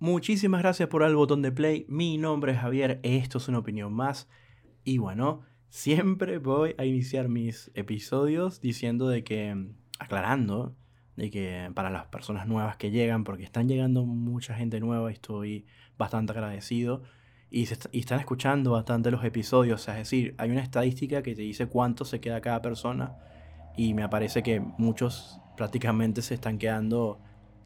[0.00, 1.84] Muchísimas gracias por el botón de play.
[1.88, 4.28] Mi nombre es Javier, esto es una opinión más.
[4.84, 5.40] Y bueno,
[5.70, 10.76] siempre voy a iniciar mis episodios diciendo de que, aclarando,
[11.16, 15.66] de que para las personas nuevas que llegan, porque están llegando mucha gente nueva, estoy
[15.98, 17.02] bastante agradecido.
[17.50, 21.66] Y, y están escuchando bastante los episodios, es decir, hay una estadística que te dice
[21.66, 23.16] cuánto se queda cada persona.
[23.76, 27.20] Y me parece que muchos prácticamente se están quedando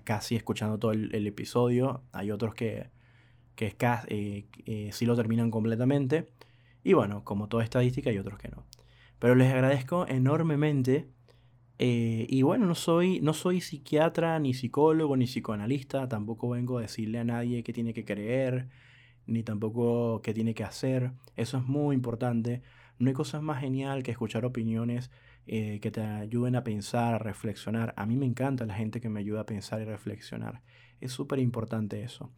[0.05, 2.03] casi escuchando todo el, episodio.
[2.13, 2.91] Hay otros que,
[3.55, 3.77] que
[4.09, 6.29] eh, eh, sí lo terminan completamente.
[6.85, 8.65] Y bueno, como toda estadística, hay otros que no.
[9.19, 11.09] Pero les agradezco enormemente.
[11.79, 16.09] Eh, y bueno, no soy, no soy psiquiatra, ni psicólogo, ni psicoanalista.
[16.09, 18.69] Tampoco vengo a decirle a nadie qué tiene que creer,
[19.27, 21.13] ni tampoco qué tiene que hacer.
[21.37, 22.63] Eso es muy importante.
[22.99, 25.11] No hay cosa más genial que escuchar opiniones
[25.47, 27.95] eh, que te ayuden a pensar, a reflexionar.
[27.97, 30.63] A mí me encanta la gente que me ayuda a pensar y reflexionar.
[31.01, 32.31] Es súper importante eso.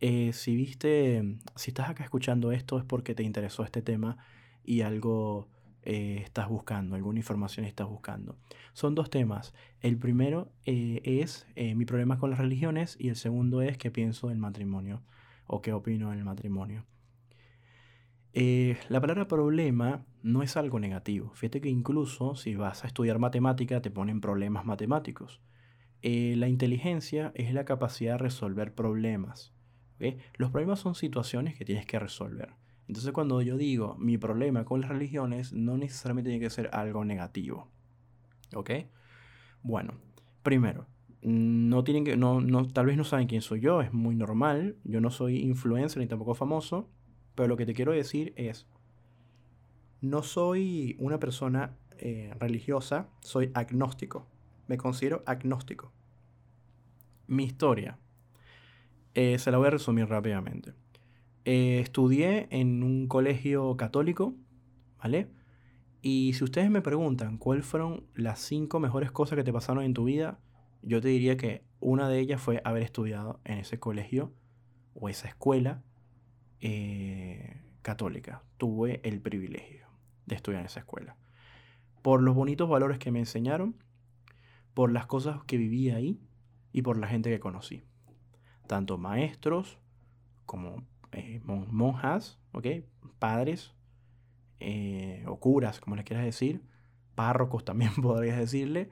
[0.00, 4.18] Eh, si viste, si estás acá escuchando esto es porque te interesó este tema
[4.64, 5.48] y algo
[5.82, 8.38] eh, estás buscando, alguna información estás buscando.
[8.72, 9.52] Son dos temas.
[9.80, 14.38] El primero es mi problema con las religiones y el segundo es qué pienso del
[14.38, 15.02] matrimonio
[15.46, 16.84] o qué opino del matrimonio.
[18.36, 21.30] Eh, la palabra problema no es algo negativo.
[21.34, 25.40] Fíjate que incluso si vas a estudiar matemática te ponen problemas matemáticos.
[26.02, 29.54] Eh, la inteligencia es la capacidad de resolver problemas.
[30.36, 32.50] Los problemas son situaciones que tienes que resolver.
[32.88, 37.04] Entonces cuando yo digo mi problema con las religiones, no necesariamente tiene que ser algo
[37.04, 37.70] negativo.
[38.54, 38.70] ¿Ok?
[39.62, 39.94] Bueno,
[40.42, 40.88] primero,
[41.22, 44.76] no tienen que, no, tal vez no saben quién soy yo, es muy normal.
[44.82, 46.90] Yo no soy influencer ni tampoco famoso.
[47.34, 48.66] Pero lo que te quiero decir es,
[50.00, 54.26] no soy una persona eh, religiosa, soy agnóstico.
[54.66, 55.92] Me considero agnóstico.
[57.26, 57.98] Mi historia.
[59.14, 60.74] Eh, se la voy a resumir rápidamente.
[61.44, 64.34] Eh, estudié en un colegio católico,
[64.98, 65.28] ¿vale?
[66.02, 69.94] Y si ustedes me preguntan cuáles fueron las cinco mejores cosas que te pasaron en
[69.94, 70.38] tu vida,
[70.82, 74.32] yo te diría que una de ellas fue haber estudiado en ese colegio
[74.94, 75.82] o esa escuela
[76.60, 78.42] eh, católica.
[78.56, 79.86] Tuve el privilegio
[80.26, 81.16] de estudiar en esa escuela.
[82.02, 83.76] Por los bonitos valores que me enseñaron,
[84.74, 86.20] por las cosas que viví ahí
[86.72, 87.84] y por la gente que conocí.
[88.66, 89.78] Tanto maestros
[90.46, 92.40] como eh, monjas,
[93.18, 93.74] padres
[94.60, 96.62] eh, o curas, como les quieras decir,
[97.14, 98.90] párrocos también podrías decirle,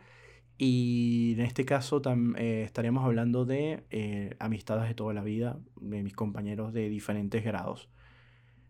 [0.65, 2.01] y en este caso
[2.37, 7.43] eh, estaríamos hablando de eh, amistades de toda la vida, de mis compañeros de diferentes
[7.43, 7.89] grados.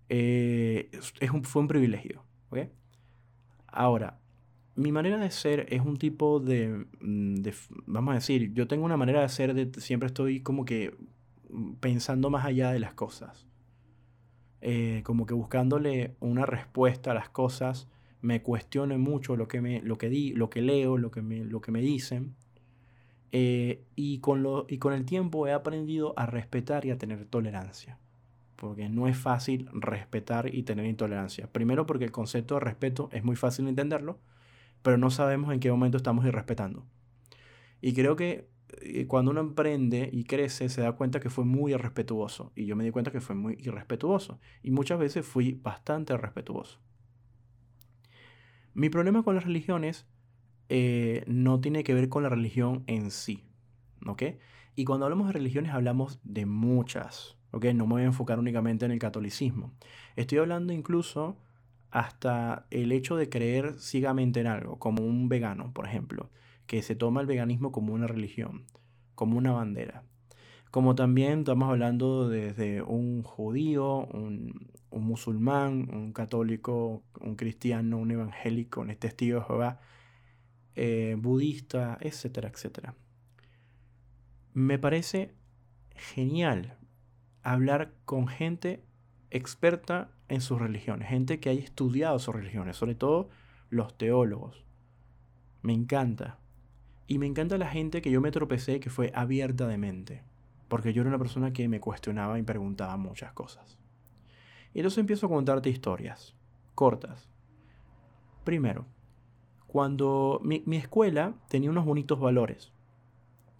[0.08, 0.88] Eh,
[1.42, 2.24] fue un privilegio.
[3.66, 4.18] Ahora,
[4.74, 7.54] mi manera de ser es un tipo de, mm, de,
[7.84, 10.96] vamos a decir, yo tengo una manera de ser de siempre estoy como que
[11.80, 13.46] pensando más allá de las cosas.
[15.04, 17.86] como que buscándole una respuesta a las cosas
[18.22, 21.44] me cuestiono mucho lo que, me, lo que, di, lo que leo, lo que me,
[21.44, 22.34] lo que me dicen.
[23.32, 27.24] Eh, y, con lo, y con el tiempo he aprendido a respetar y a tener
[27.26, 27.98] tolerancia.
[28.56, 31.48] Porque no es fácil respetar y tener intolerancia.
[31.52, 34.20] Primero porque el concepto de respeto es muy fácil de entenderlo,
[34.82, 36.86] pero no sabemos en qué momento estamos irrespetando.
[37.80, 38.48] Y creo que
[38.80, 42.52] eh, cuando uno emprende y crece se da cuenta que fue muy irrespetuoso.
[42.54, 44.38] Y yo me di cuenta que fue muy irrespetuoso.
[44.62, 46.78] Y muchas veces fui bastante respetuoso.
[48.74, 50.06] Mi problema con las religiones
[50.68, 53.44] eh, no tiene que ver con la religión en sí,
[54.06, 54.22] ¿ok?
[54.74, 57.66] Y cuando hablamos de religiones hablamos de muchas, ¿ok?
[57.74, 59.72] No me voy a enfocar únicamente en el catolicismo.
[60.16, 61.36] Estoy hablando incluso
[61.90, 66.30] hasta el hecho de creer ciegamente en algo, como un vegano, por ejemplo,
[66.66, 68.64] que se toma el veganismo como una religión,
[69.14, 70.04] como una bandera.
[70.70, 78.80] Como también estamos hablando desde un judío, un, musulmán, un católico, un cristiano, un evangélico,
[78.80, 79.80] un testigo de Jehová,
[80.74, 82.94] eh, budista, etcétera, etcétera.
[84.54, 85.34] Me parece
[85.94, 86.76] genial
[87.42, 88.84] hablar con gente
[89.30, 93.30] experta en sus religiones, gente que haya estudiado sus religiones, sobre todo
[93.70, 94.64] los teólogos.
[95.62, 96.38] Me encanta.
[97.06, 100.32] Y me encanta la gente que yo me tropecé que fue abierta de mente
[100.72, 103.76] porque yo era una persona que me cuestionaba y preguntaba muchas cosas.
[104.74, 106.34] Y entonces empiezo a contarte historias,
[106.74, 107.28] cortas.
[108.44, 108.86] Primero,
[109.66, 112.72] cuando mi, escuela tenía unos bonitos valores,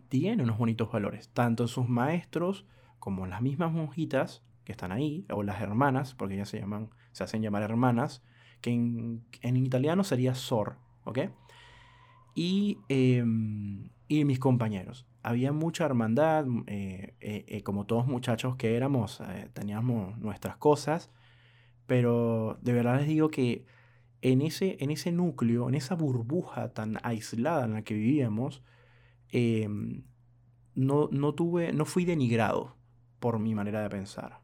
[0.09, 2.67] tiene unos bonitos valores, tanto en sus maestros
[2.99, 6.91] como en las mismas monjitas que están ahí, o las hermanas, porque ellas se llaman,
[7.12, 8.23] se hacen llamar hermanas,
[8.61, 11.19] que en, italiano sería sor, ¿ok?
[12.35, 16.46] Y, em, y mis compañeros había mucha hermandad,
[17.64, 19.22] como todos muchachos que éramos,
[19.52, 21.10] teníamos nuestras cosas,
[21.86, 23.64] pero de verdad les digo que
[24.22, 28.62] en ese, en ese núcleo, en esa burbuja tan aislada en la que vivíamos,
[29.28, 30.04] em,
[30.74, 32.76] no, no, tuve, no fui denigrado
[33.18, 34.40] por mi manera de pensar.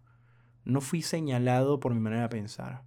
[0.64, 2.82] No fui señalado por mi manera de pensar.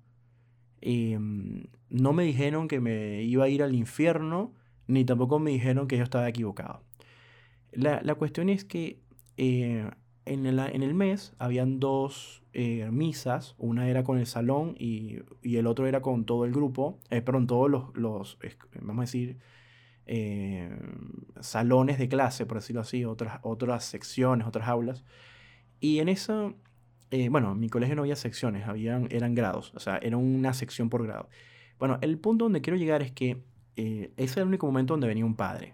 [0.81, 4.53] Em, no me dijeron que me iba a ir al infierno,
[4.87, 6.83] ni tampoco me dijeron que yo estaba equivocado.
[7.71, 8.99] La, cuestión es que
[9.37, 9.89] eh,
[10.25, 15.19] en, el, en el mes habían dos eh, misas, una era con el salón y,
[15.43, 18.37] el otro era con todo el grupo, eh, perdón, todos los, los,
[18.81, 19.37] vamos a decir,
[20.05, 20.69] eh,
[21.39, 25.03] salones de clase, por decirlo así, otras, otras secciones, otras aulas.
[25.79, 26.55] Y en eso,
[27.11, 30.53] eh, bueno, en mi colegio no había secciones, habían, eran grados, o sea, era una
[30.53, 31.29] sección por grado.
[31.79, 33.43] Bueno, el punto donde quiero llegar es que
[33.75, 35.73] ese era el único momento donde venía un padre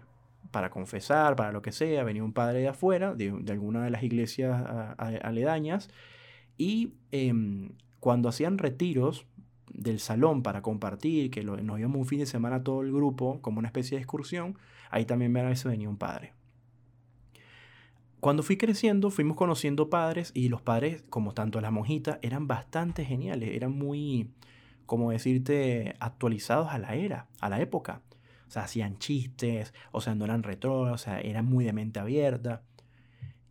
[0.50, 3.90] para confesar, para lo que sea, venía un padre de afuera, de, de alguna de
[3.90, 4.62] las iglesias
[4.98, 5.90] aledañas,
[6.56, 9.26] y em, cuando hacían retiros
[9.72, 13.58] del salón para compartir, que nos íbamos un fin de semana todo el grupo, como
[13.60, 14.58] una especie de excursión,
[14.90, 16.32] ahí también a veces venía un padre.
[18.20, 23.04] Cuando fui creciendo, fuimos conociendo padres y los padres, como tanto las monjitas, eran bastante
[23.04, 24.30] geniales, eran muy,
[24.86, 28.02] como decirte, actualizados a la era, a la época.
[28.48, 32.00] O sea, hacían chistes, o sea, no eran retro, o sea, eran muy de mente
[32.00, 32.62] abierta.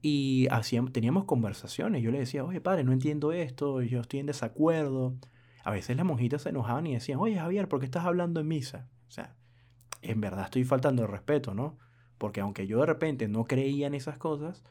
[0.02, 2.02] Y hacíamos, teníamos conversaciones.
[2.02, 5.16] Yo le decía, oye, padre, no entiendo esto, yo estoy en desacuerdo.
[5.64, 8.48] A veces las monjitas se enojaban y decían, oye, Javier, ¿por qué estás hablando en
[8.48, 8.88] misa?
[9.08, 9.36] O sea,
[10.02, 11.78] en verdad estoy faltando de respeto, ¿no?
[12.18, 14.64] Porque aunque yo de repente no creía en esas cosas,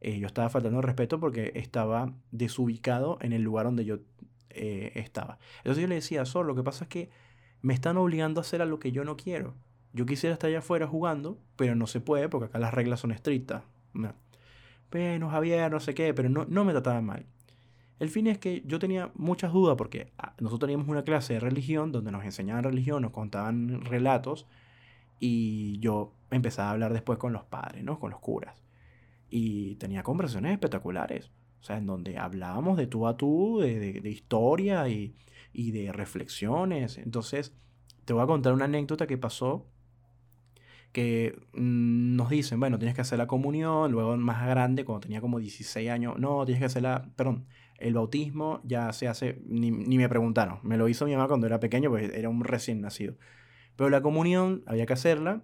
[0.00, 3.98] eh, yo estaba faltando de respeto porque estaba desubicado en el lugar donde yo
[4.50, 5.38] eh, estaba.
[5.58, 7.10] Entonces yo le decía, Sol, lo que pasa es que
[7.60, 9.54] me están obligando a hacer a lo que yo no quiero.
[9.92, 13.12] Yo quisiera estar allá afuera jugando, pero no se puede porque acá las reglas son
[13.12, 13.62] estrictas.
[13.94, 14.12] No
[14.90, 17.26] bueno, Javier, no sé qué, pero no, no me trataban mal.
[17.98, 21.40] El fin es que yo tenía muchas dudas porque ah, nosotros teníamos una clase de
[21.40, 24.46] religión donde nos enseñaban religión, nos contaban relatos
[25.20, 27.98] y yo empezaba a hablar después con los padres, ¿no?
[27.98, 28.62] Con los curas.
[29.30, 31.30] Y tenía conversaciones espectaculares,
[31.60, 35.14] o sea, en donde hablábamos de tú a tú, de, de historia y,
[35.52, 36.98] y de reflexiones.
[36.98, 37.54] Entonces,
[38.04, 39.66] te voy a contar una anécdota que pasó
[40.92, 45.20] que mm, nos dicen, bueno, tienes que hacer la comunión, luego más grande, cuando tenía
[45.20, 47.46] como 16 años, no, tienes que hacer la, perdón,
[47.78, 51.60] el bautismo ya se hace, ni, me preguntaron, me lo hizo mi mamá cuando era
[51.60, 53.14] pequeño, pues era un recién nacido.
[53.76, 55.42] Pero la comunión había que hacerla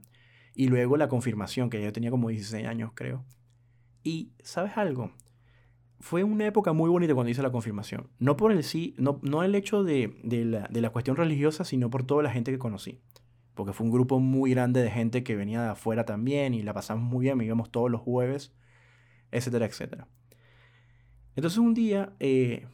[0.55, 3.25] y luego la confirmación, que yo tenía como 16 años, creo.
[4.03, 5.13] Y, ¿sabes algo?
[6.01, 8.11] Fue una época muy bonita cuando hice la confirmación.
[8.19, 11.65] No por el sí, no, no el hecho de, de, la, de la cuestión religiosa,
[11.65, 13.01] sino por toda la gente que conocí
[13.55, 16.75] porque fue un grupo muy grande de gente que venía de afuera también y la
[16.75, 18.53] pasamos muy bien, íbamos todos los jueves,
[19.31, 20.09] etcétera, etcétera.
[21.37, 22.67] Entonces un día eh,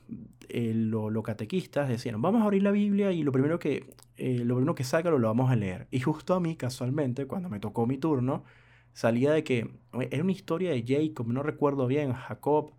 [0.49, 4.56] eh, los catequistas decían, vamos a abrir la Biblia y lo primero que, eh, lo
[4.56, 5.87] primero que saca lo, lo vamos a leer.
[5.91, 8.44] Y justo a mí, casualmente, cuando me tocó mi turno,
[8.93, 9.71] salía de que
[10.11, 12.73] era una historia de Jacob, no recuerdo bien, Jacob,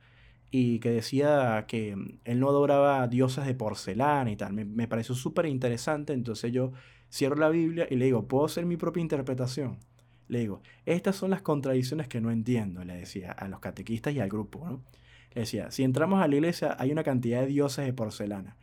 [0.52, 1.96] y que decía que
[2.26, 4.54] él no adoraba dioses de porcelana y tal.
[4.54, 6.74] Me, me pareció súper interesante, entonces yo
[7.12, 9.80] cierro la Biblia y le digo, ¿puedo hacer mi propia interpretación?
[10.28, 14.20] Le digo, estas son las contradicciones que no entiendo, le decía a los catequistas y
[14.20, 14.84] al grupo, ¿no?
[15.34, 18.58] Le decía, si entramos a la iglesia hay una cantidad de dioses de porcelana.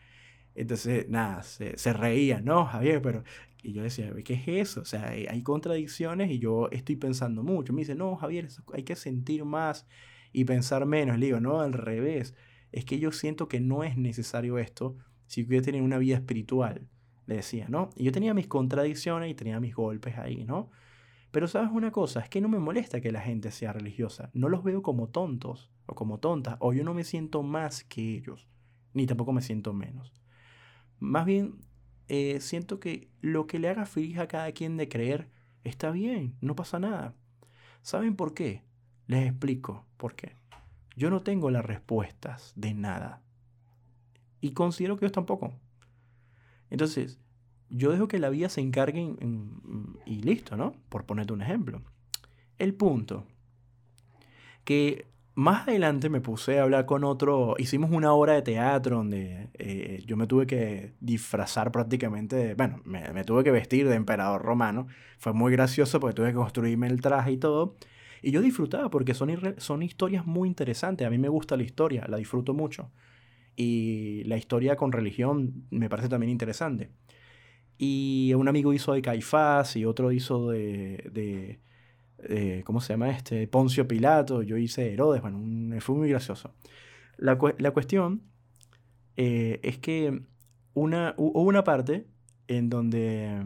[0.54, 3.00] Entonces, nada, se, se reían, ¿no, Javier?
[3.00, 3.22] Pero,
[3.62, 4.80] y yo decía, ¿qué es eso?
[4.80, 7.72] O sea, hay contradicciones y yo estoy pensando mucho.
[7.72, 9.86] Me dice, no, Javier, hay que sentir más
[10.32, 11.18] y pensar menos.
[11.18, 12.34] Le digo, no, al revés.
[12.72, 14.96] Es que yo siento que no es necesario esto
[15.26, 16.88] si quiero tener una vida espiritual
[17.28, 17.90] le decía, ¿no?
[17.94, 20.70] Y yo tenía mis contradicciones y tenía mis golpes ahí, ¿no?
[21.30, 24.30] Pero sabes una cosa, es que no me molesta que la gente sea religiosa.
[24.32, 28.16] No los veo como tontos o como tontas, o yo no me siento más que
[28.16, 28.48] ellos,
[28.94, 30.14] ni tampoco me siento menos.
[31.00, 31.60] Más bien,
[32.08, 35.28] eh, siento que lo que le haga feliz a cada quien de creer
[35.64, 37.14] está bien, no pasa nada.
[37.82, 38.62] ¿Saben por qué?
[39.06, 40.34] Les explico por qué.
[40.96, 43.20] Yo no tengo las respuestas de nada.
[44.40, 45.52] Y considero que ellos tampoco.
[46.70, 47.18] Entonces,
[47.70, 49.14] yo dejo que la vida se encargue
[50.06, 50.74] y listo, ¿no?
[50.88, 51.82] Por ponerte un ejemplo.
[52.58, 53.26] El punto,
[54.64, 59.50] que más adelante me puse a hablar con otro, hicimos una obra de teatro donde
[59.54, 64.88] eh, yo me tuve que disfrazar prácticamente, bueno, me, tuve que vestir de emperador romano.
[65.18, 67.76] Fue muy gracioso porque tuve que construirme el traje y todo.
[68.20, 71.06] Y yo disfrutaba porque son, son historias muy interesantes.
[71.06, 72.90] A mí me gusta la historia, la disfruto mucho.
[73.60, 76.92] Y la historia con religión me parece también interesante.
[77.76, 81.58] Y un amigo hizo de Caifás y otro hizo de,
[82.18, 83.48] eh, ¿cómo se llama este?
[83.48, 85.40] Poncio Pilato, yo hice Herodes, bueno,
[85.80, 86.54] fue muy gracioso.
[87.16, 88.22] La, cuestión
[89.16, 90.22] eh, es que
[90.74, 92.06] una, hubo una parte
[92.46, 93.42] en donde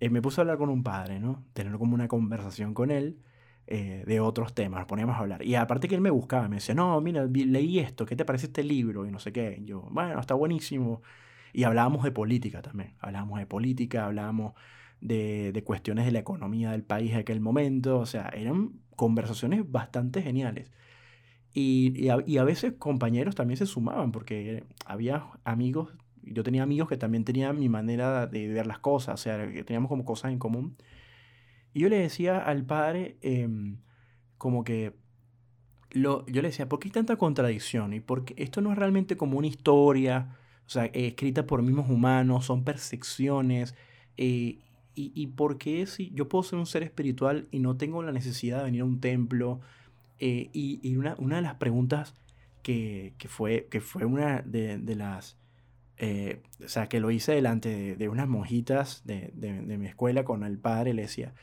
[0.00, 1.44] eh, me puse a hablar con un padre, ¿no?
[1.52, 3.18] Tener como una conversación con él
[3.66, 5.44] de otros temas, nos poníamos a hablar.
[5.44, 8.46] Y aparte que él me buscaba, me decía, no, mira, leí esto, ¿qué te parece
[8.46, 9.06] este libro?
[9.06, 9.56] Y no sé qué.
[9.60, 11.02] Y yo, bueno, está buenísimo.
[11.52, 14.54] Y hablábamos de política también, hablábamos de política, hablábamos
[15.00, 17.98] de, cuestiones de la economía del país en aquel momento.
[17.98, 20.70] O sea, eran conversaciones bastante geniales.
[21.52, 25.90] Y, a, veces compañeros también se sumaban, porque había amigos,
[26.22, 29.62] yo tenía amigos que también tenían mi manera de ver las cosas, o sea, que
[29.62, 30.76] teníamos como cosas en común.
[31.74, 33.78] Y yo le decía al padre, em,
[34.38, 34.94] como que,
[35.90, 37.92] lo, yo le decía, ¿por qué hay tanta contradicción?
[37.92, 42.46] Y porque esto no es realmente como una historia, o sea, escrita por mismos humanos,
[42.46, 43.74] son percepciones,
[44.16, 44.58] eh,
[44.94, 48.12] y, y por qué si yo puedo ser un ser espiritual y no tengo la
[48.12, 49.60] necesidad de venir a un templo.
[50.18, 52.14] Eh, y, una, de las preguntas
[52.62, 55.36] que, fue, que fue una de, las...
[55.96, 59.32] Eh, o sea, que lo hice delante de, unas monjitas de,
[59.78, 61.34] mi escuela con el padre, le decía,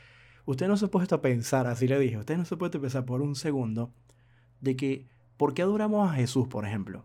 [0.44, 3.34] usted no se puede pensar, así le dije, usted no se puede pensar por un
[3.34, 3.92] segundo
[4.60, 5.06] de que,
[5.36, 7.04] ¿por qué adoramos a Jesús, por ejemplo?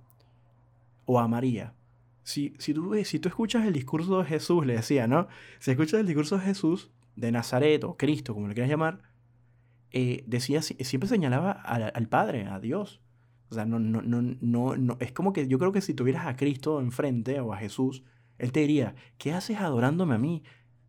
[1.05, 1.73] O a María.
[2.23, 5.27] Si, si, tú, si tú escuchas el discurso de Jesús, le decía, ¿no?
[5.59, 9.01] Si escuchas el discurso de Jesús, de Nazaret o Cristo, como le quieras llamar,
[9.91, 13.01] eh, decía, siempre señalaba al, Padre, a Dios.
[13.49, 16.27] O sea, no, no, no, no, no, es como que yo creo que si tuvieras
[16.27, 18.03] a Cristo enfrente o a Jesús,
[18.37, 20.43] Él te diría, ¿qué haces adorándome a mí?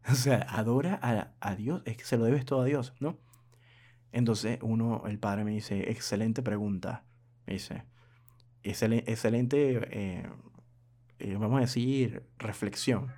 [0.13, 3.19] O sea, adora a, a Dios, es que se lo debes todo a Dios, ¿no?
[4.13, 7.05] Entonces uno, el Padre me dice, excelente pregunta,
[7.47, 7.85] me dice,
[8.63, 10.27] excelente eh,
[11.19, 13.13] eh, vamos a decir, reflexión.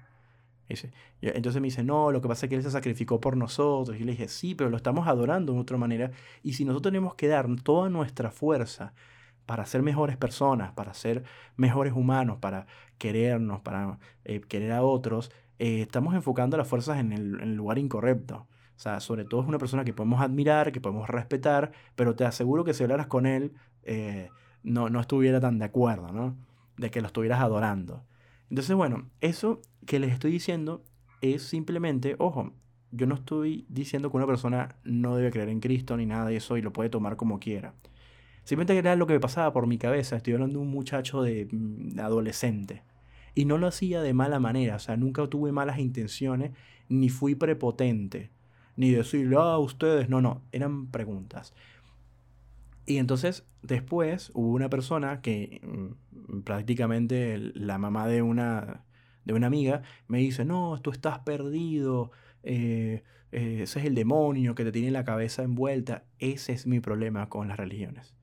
[1.20, 3.98] Entonces me dice, no, lo que pasa es que Él se sacrificó por nosotros.
[3.98, 6.12] Y le dije, sí, pero lo estamos adorando de otra manera.
[6.44, 8.94] Y si nosotros tenemos que dar toda nuestra fuerza
[9.46, 11.24] para ser mejores personas, para ser
[11.56, 12.66] mejores humanos, para
[12.98, 18.48] querernos, para eh, querer a otros, eh, estamos enfocando las fuerzas en el, lugar incorrecto.
[18.76, 22.24] O sea, sobre todo es una persona que podemos admirar, que podemos respetar, pero te
[22.24, 23.52] aseguro que si hablaras con él,
[24.62, 26.36] no, no estuviera tan de acuerdo, ¿no?
[26.80, 28.04] de que lo estuvieras adorando.
[28.48, 30.82] Entonces, bueno, eso que les estoy diciendo
[31.20, 32.52] es simplemente, ojo,
[32.90, 36.36] yo no estoy diciendo que una persona no debe creer en Cristo ni nada de
[36.36, 37.74] eso y lo puede tomar como quiera.
[38.42, 40.16] Simplemente era lo que me pasaba por mi cabeza.
[40.16, 42.82] Estoy hablando de un muchacho de, mm, adolescente.
[43.34, 44.76] Y no lo hacía de mala manera.
[44.76, 46.52] O sea, nunca tuve malas intenciones,
[46.88, 48.30] ni fui prepotente.
[48.76, 50.08] Ni decirle, ah, ustedes.
[50.08, 50.42] No, no.
[50.52, 51.54] Eran preguntas.
[52.86, 58.84] Y entonces después hubo una persona que mm, prácticamente la mamá de una,
[59.24, 62.10] de una amiga me dice, no, tú estás perdido,
[62.42, 66.04] eh, eh, ese es el demonio que te tiene la cabeza envuelta.
[66.18, 68.14] Ese es mi problema con las religiones.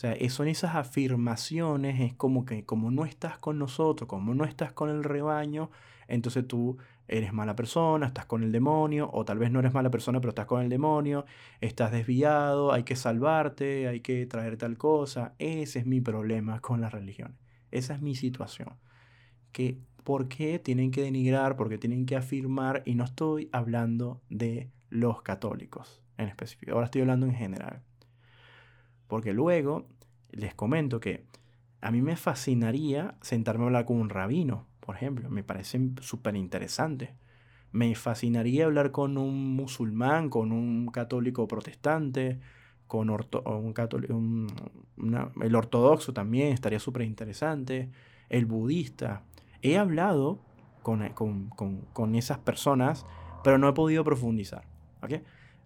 [0.00, 4.44] O sea, son esas afirmaciones, es como que como no estás con nosotros, como no
[4.46, 5.70] estás con el rebaño,
[6.08, 9.90] entonces tú eres mala persona, estás con el demonio, o tal vez no eres mala
[9.90, 11.26] persona, pero estás con el demonio,
[11.60, 15.34] estás desviado, hay que salvarte, hay que traer tal cosa.
[15.38, 17.36] Ese es mi problema con la religión.
[17.70, 18.70] Esa es mi situación.
[19.52, 21.56] Que, ¿Por qué tienen que denigrar?
[21.56, 22.82] ¿Por qué tienen que afirmar?
[22.86, 26.72] Y no estoy hablando de los católicos en específico.
[26.72, 27.82] Ahora estoy hablando en general.
[29.10, 29.86] Porque luego
[30.30, 31.26] les comento que
[31.82, 35.30] a mí me fascinaría sentarme a hablar con un rabino por ejemplo.
[35.30, 37.10] Me parecen súper interesantes.
[37.70, 42.40] Me fascinaría hablar con un musulmán, con un católico protestante,
[42.88, 44.20] con un católico,
[45.42, 47.88] el ortodoxo también estaría súper interesante,
[48.28, 49.22] el budista.
[49.62, 50.40] He hablado
[50.82, 51.08] con,
[51.92, 53.06] con, esas personas,
[53.44, 54.64] pero no he podido profundizar.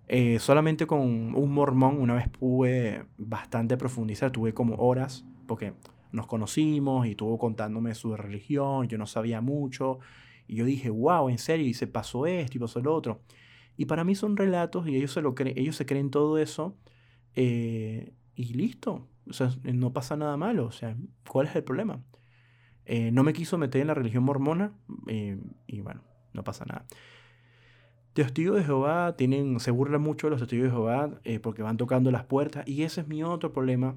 [0.06, 5.72] Eh, solamente con un mormón una vez pude bastante profundizar, tuve como horas, porque
[6.12, 9.98] nos conocimos y estuvo contándome su religión, yo no sabía mucho,
[10.46, 13.20] y yo dije, wow, en serio, y se pasó esto y pasó lo otro.
[13.76, 16.76] Y para mí son relatos y ellos se, lo creen, ellos se creen todo eso
[17.34, 19.08] eh, y listo.
[19.28, 20.66] O sea, no pasa nada malo.
[20.66, 20.96] O sea,
[21.28, 22.00] ¿cuál es el problema?
[22.84, 24.72] Eh, no me quiso meter en la religión mormona
[25.08, 26.86] eh, y bueno, no pasa nada.
[28.14, 31.10] Testigos de Jehová tienen, se burlan mucho de los testigos de Jehová
[31.42, 33.96] porque van tocando las puertas y ese es mi otro problema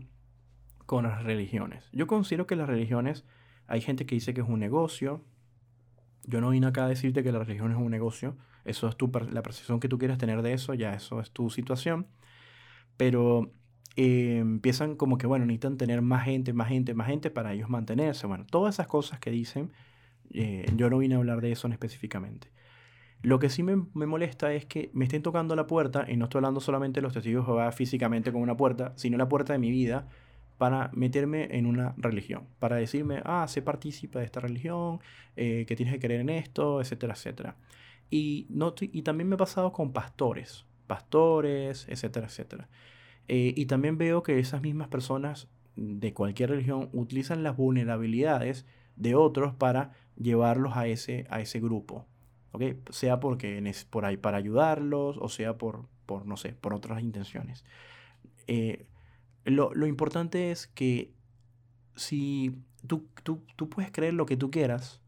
[0.88, 1.88] con las religiones.
[1.92, 3.26] Yo considero que las religiones,
[3.68, 5.22] hay gente que dice que es un negocio.
[6.24, 8.36] Yo no vine acá a decirte que la religión es un negocio.
[8.66, 11.50] Eso es tu, la percepción que tú quieras tener de eso, ya eso es tu
[11.50, 12.08] situación.
[12.96, 13.52] Pero
[13.98, 17.70] eh, empiezan como que, bueno, necesitan tener más gente, más gente, más gente para ellos
[17.70, 18.26] mantenerse.
[18.26, 19.74] Bueno, todas esas cosas que dicen,
[20.32, 22.50] eh, yo no vine a hablar de eso específicamente.
[23.24, 26.40] Lo que sí me, molesta es que me estén tocando la puerta, y no estoy
[26.40, 29.60] hablando solamente de los testigos de Jehová físicamente con una puerta, sino la puerta de
[29.60, 30.08] mi vida,
[30.58, 35.00] para meterme en una religión, para decirme, ah, se participa de esta religión,
[35.36, 37.56] eh, que tienes que creer en esto, etcétera, etcétera.
[38.10, 42.70] Y, no, y también me ha pasado con pastores, pastores, etcétera, etcétera.
[43.28, 49.16] Eh, y también veo que esas mismas personas de cualquier religión utilizan las vulnerabilidades de
[49.16, 52.08] otros para llevarlos a ese, a ese grupo.
[52.58, 52.80] ¿Okay?
[52.90, 57.04] Sea porque es por ahí para ayudarlos o sea por, por no sé, por otras
[57.04, 57.64] intenciones.
[58.48, 58.88] Eh,
[59.46, 61.14] lo, lo, importante es que
[61.96, 65.02] si tú, tú, tú, puedes creer lo que tú quieras,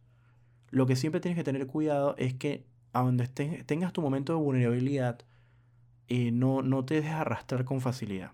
[0.70, 4.40] lo que siempre tienes que tener cuidado es que a donde tengas tu momento de
[4.40, 5.20] vulnerabilidad,
[6.08, 8.32] eh, no, no te dejes arrastrar con facilidad.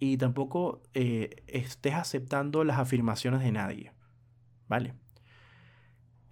[0.00, 3.92] y tampoco eh, estés aceptando las afirmaciones de nadie.
[4.68, 4.94] ¿Vale?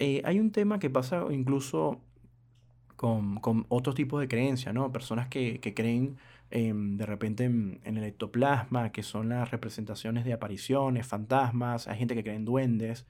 [0.01, 2.01] Eh, hay un tema que pasa incluso
[2.97, 4.91] con, con otros tipos de creencias, ¿no?
[4.93, 6.17] Personas que, que creen
[6.51, 12.17] de repente en, en, el ectoplasma, que son las representaciones de apariciones, fantasmas, hay gente
[12.17, 13.07] que cree en duendes,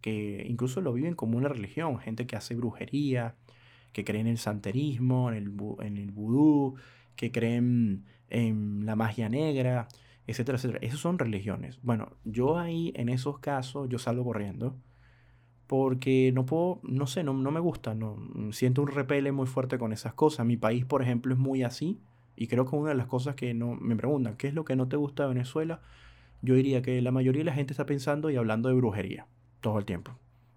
[0.00, 3.34] que incluso lo viven como una religión, gente que hace brujería,
[3.92, 5.52] que creen en el santerismo, en el,
[5.84, 6.76] en el vudú,
[7.16, 9.88] que creen en la magia negra,
[10.26, 10.80] etcétera, etcétera.
[10.82, 11.80] Esas son religiones.
[11.82, 14.76] Bueno, yo ahí en esos casos yo salgo corriendo
[15.66, 18.18] porque no puedo, no sé, no, no me gusta, no,
[18.52, 20.46] siento un repele muy fuerte con esas cosas.
[20.46, 22.00] Mi país, por ejemplo, es muy así
[22.36, 24.76] y creo que una de las cosas que no me preguntan, ¿qué es lo que
[24.76, 25.80] no te gusta de Venezuela?
[26.42, 29.26] Yo diría que la mayoría de la gente está pensando y hablando de brujería
[29.60, 30.12] todo el tiempo.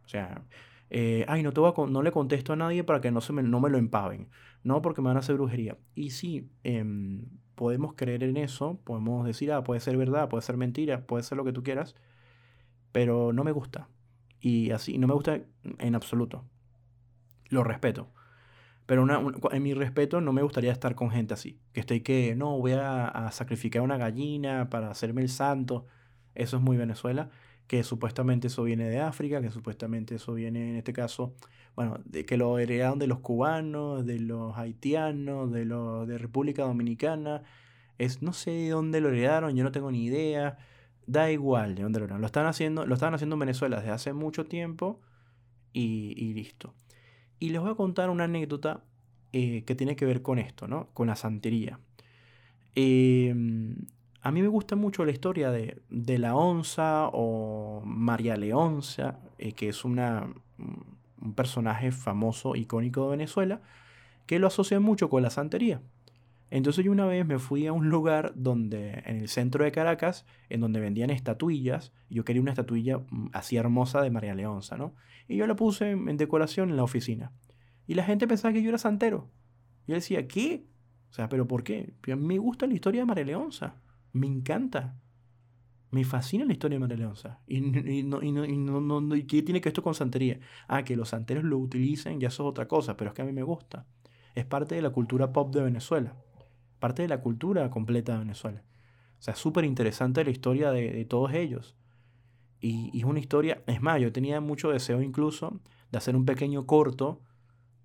[0.06, 0.44] O sea,
[0.90, 3.60] eh, ay, no, te no le contesto a nadie para que no, se me, no
[3.60, 4.30] me lo empaven,
[4.64, 5.78] no porque me van a hacer brujería.
[5.96, 10.58] Y sí, em, podemos creer en eso, podemos decir, ah, puede ser verdad, puede ser
[10.58, 11.96] mentira, puede ser lo que tú quieras,
[12.92, 13.90] pero no me gusta.
[14.40, 15.42] Y así, no me gusta
[15.80, 16.46] en absoluto.
[17.50, 18.10] Lo respeto.
[18.86, 19.06] Pero
[19.52, 21.60] en mi respeto no me gustaría estar con gente así.
[21.74, 25.86] Que estoy que, no, voy a, sacrificar una gallina para hacerme el santo.
[26.36, 27.30] Eso es muy Venezuela
[27.68, 31.36] que supuestamente eso viene de África, que supuestamente eso viene, en este caso,
[31.76, 36.64] bueno, de que lo heredaron de los cubanos, de los haitianos, de los de República
[36.64, 37.44] Dominicana.
[37.98, 40.58] Es, no sé de dónde lo heredaron, yo no tengo ni idea.
[41.08, 45.02] Da igual de dónde lo están haciendo, lo haciendo en Venezuela desde hace mucho tiempo
[45.74, 46.74] y, y listo.
[47.40, 48.84] Y les voy a contar una anécdota
[49.34, 50.88] eh, que tiene que ver con esto, ¿no?
[50.94, 51.80] Con la santería.
[52.76, 53.36] Eh,
[54.22, 59.70] a mí me gusta mucho la historia de, la onza o María Leonza, eh, que
[59.70, 60.02] es un
[61.36, 63.62] personaje famoso, icónico de Venezuela,
[64.26, 65.82] que lo asocia mucho con la santería.
[66.50, 70.26] Entonces yo una vez me fui a un lugar donde, en el centro de Caracas,
[70.50, 74.96] en donde vendían estatuillas, yo quería una estatuilla mm, así hermosa de María Leonza, ¿no?
[75.28, 77.34] Y yo la puse en, decoración en la oficina.
[77.86, 79.30] Y la gente pensaba que yo era santero.
[79.88, 80.66] Yo decía, ¿qué?
[81.10, 81.94] O sea, ¿pero por qué?
[82.18, 83.82] Me gusta la historia de María Leonza.
[84.14, 85.00] Me encanta.
[85.92, 87.40] Me fascina la historia de María Leonza.
[87.46, 90.40] Y, y, no, y, no, y, qué tiene que esto con santería?
[90.68, 93.26] Ah, que los santeros lo utilicen, ya eso es otra cosa, pero es que a
[93.26, 93.86] mí me gusta.
[94.36, 96.16] Es parte de la cultura pop de Venezuela.
[96.80, 98.64] Parte de la cultura completa de Venezuela.
[99.20, 101.76] O sea, súper interesante la historia de, todos ellos.
[102.60, 105.60] Y, es una historia, es más, yo tenía mucho deseo incluso
[105.92, 107.22] de hacer un pequeño corto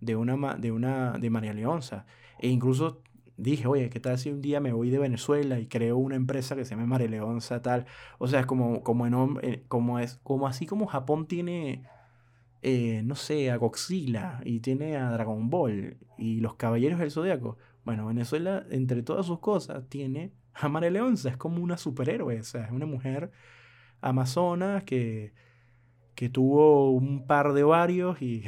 [0.00, 2.06] de una de, una, de María Leonza.
[2.38, 3.02] E incluso
[3.36, 6.56] dije, oye, ¿qué tal si un día me voy de Venezuela y creo una empresa
[6.56, 7.86] que se llama Mareleonza, tal?
[8.18, 11.84] O sea, como, como, en, eh, como, es, como así como Japón tiene,
[12.62, 17.56] eh, no sé, a Godzilla y tiene a Dragon Ball y los Caballeros del Zodiaco.
[17.84, 22.64] Bueno, Venezuela, entre todas sus cosas, tiene a Mareleonza, es como una superhéroe, o sea,
[22.66, 23.32] es una mujer
[24.00, 25.32] amazona que,
[26.14, 28.44] que tuvo un par de varios y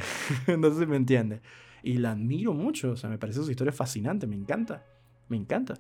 [0.58, 1.40] no sé si me entiende.
[1.82, 4.84] Y la admiro mucho, o sea, me parece su historia fascinante, me encanta,
[5.28, 5.74] me encanta.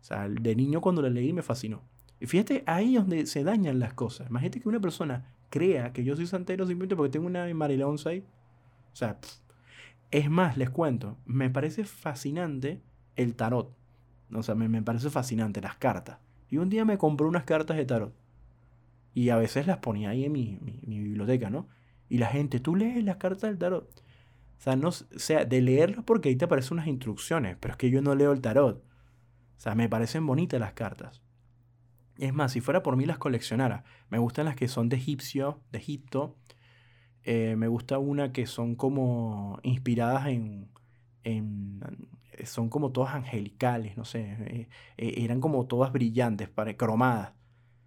[0.00, 1.82] O sea, de niño cuando la leí me fascinó.
[2.20, 4.28] Y fíjate, ahí es donde se dañan las cosas.
[4.28, 8.24] Imagínate que una persona crea que yo soy santero simplemente porque tengo una Marilonza ahí.
[8.92, 9.18] O sea,
[10.10, 12.80] es más, les cuento, me parece fascinante
[13.16, 13.74] el tarot.
[14.32, 16.18] O sea, me, parece fascinante las cartas.
[16.50, 18.14] Y un día me compré unas cartas de tarot.
[19.14, 21.66] Y a veces las ponía ahí en mi, mi biblioteca, ¿no?
[22.08, 23.88] Y la gente, tú lees las cartas del tarot.
[24.58, 27.90] O sea, no, sea, de leerlo porque ahí te aparecen unas instrucciones, pero es que
[27.90, 28.78] yo no leo el tarot.
[28.78, 31.22] O sea, me parecen bonitas las cartas.
[32.16, 33.84] Es más, si fuera por mí las coleccionara.
[34.10, 36.36] Me gustan las que son de egipcio, de Egipto.
[37.24, 40.68] Eh, me gusta una que son como inspiradas en,
[41.24, 41.80] en
[42.46, 44.36] son como todas angelicales, no sé.
[44.46, 47.32] Eh, eh, eran como todas brillantes, cromadas.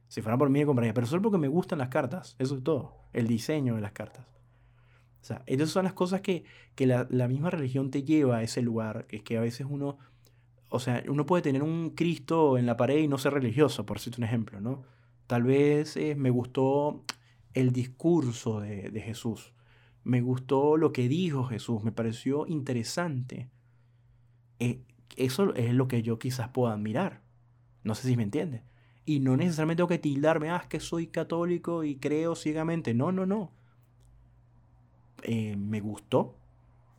[0.07, 0.93] Si fuera por mí, me compraría.
[0.93, 2.35] Pero solo porque me gustan las cartas.
[2.39, 2.97] Eso es todo.
[3.13, 4.25] El diseño de las cartas.
[5.21, 6.45] O sea, esas son las cosas que,
[6.77, 9.99] la, la, misma religión te lleva a ese lugar, que es que a veces uno,
[10.69, 13.97] o sea, uno puede tener un Cristo en la pared y no ser religioso, por
[13.97, 14.83] decirte un ejemplo, ¿no?
[15.27, 17.03] Tal vez eh, me gustó
[17.53, 19.53] el discurso de, de Jesús,
[20.03, 23.49] me gustó lo que dijo Jesús, me pareció interesante.
[24.59, 24.81] Eh,
[25.15, 27.21] eso es lo que yo quizás pueda admirar.
[27.83, 28.63] No sé si me entiende.
[29.05, 32.93] Y no necesariamente tengo que tildarme, ah, es que soy católico y creo ciegamente.
[32.93, 33.51] No, no, no.
[35.23, 36.35] Eh, me gustó.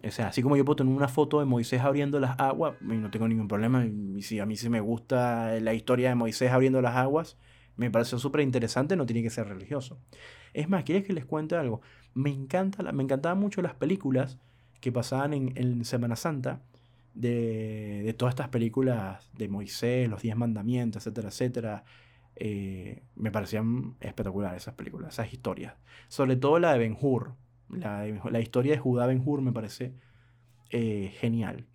[0.05, 3.11] O sea, así como yo puedo tener una foto de Moisés abriendo las aguas, no
[3.11, 3.85] tengo ningún problema.
[3.85, 7.37] Y si a mí sí me gusta la historia de Moisés abriendo las aguas,
[7.77, 9.99] me pareció súper interesante, no tiene que ser religioso.
[10.53, 11.81] Es más, ¿quieres que les cuente algo?
[12.15, 14.39] Me, encanta, me encantaban mucho las películas
[14.81, 16.61] que pasaban en Semana Santa
[17.15, 21.85] de, todas estas películas de Moisés, los Diez Mandamientos, etcétera, etcétera.
[22.37, 25.75] Eh, me parecían espectaculares esas películas, esas historias.
[26.09, 27.35] Sobre todo la de Ben Hur.
[27.69, 29.95] La, la historia de Judá Ben Hur me parece
[30.71, 31.67] eh, genial.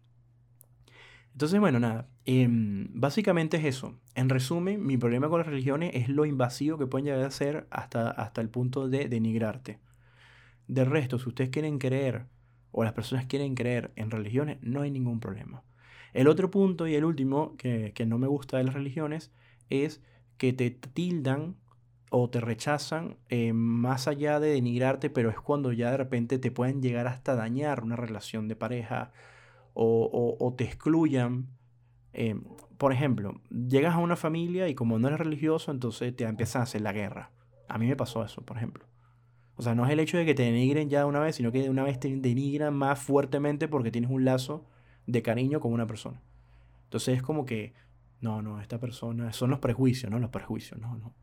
[1.37, 2.09] Entonces, bueno, nada.
[2.25, 3.93] Em, básicamente es eso.
[4.15, 7.67] En resumen, mi problema con las religiones es lo invasivo que pueden llegar a ser
[7.69, 9.77] hasta, hasta el punto de denigrarte.
[10.67, 12.25] De resto, si ustedes quieren creer
[12.71, 15.61] o las personas quieren creer en religiones, no hay ningún problema.
[16.11, 19.31] El otro punto y el último que, no me gusta de las religiones
[19.69, 20.01] es
[20.39, 21.55] que te tildan
[22.09, 26.49] o te rechazan eh, más allá de denigrarte, pero es cuando ya de repente te
[26.49, 29.11] pueden llegar hasta dañar una relación de pareja
[29.79, 31.47] o, te excluyan.
[32.13, 32.35] Eh,
[32.77, 36.63] por ejemplo, llegas a una familia y como no eres religioso, entonces te empiezan a
[36.63, 37.31] hacer la guerra.
[37.67, 38.85] A mí me pasó eso, por ejemplo.
[39.55, 41.51] O sea, no es el hecho de que te denigren ya de una vez, sino
[41.51, 44.65] que de una vez te denigran más fuertemente porque tienes un lazo
[45.05, 46.21] de cariño con una persona.
[46.85, 47.73] Entonces es como que,
[48.21, 50.19] no, no, esta persona, son los prejuicios, ¿no?
[50.19, 51.13] Los prejuicios, no, no.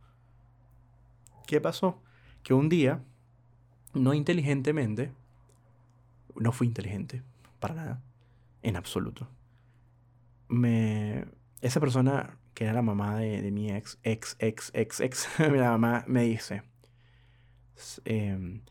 [1.47, 2.03] ¿Qué pasó?
[2.43, 3.03] Que un día,
[3.95, 5.13] no inteligentemente,
[6.37, 7.23] no fui inteligente,
[7.61, 8.03] para nada,
[8.65, 9.29] en absoluto.
[10.49, 11.27] Me,
[11.61, 15.59] esa persona que era la mamá de, de mi ex, ex, ex, ex, ex, mi
[15.59, 16.63] mamá me dice,
[18.05, 18.63] Em,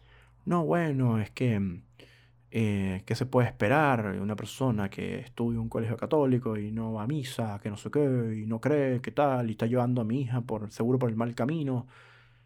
[0.45, 1.84] no, bueno, es que, em,
[2.51, 4.17] eh, ¿qué se puede esperar?
[4.21, 7.89] Una persona que estudia un colegio católico y no va a misa, que no sé
[7.91, 11.10] qué, y no cree que tal, y está llevando a mi hija por, seguro por
[11.10, 11.88] el mal camino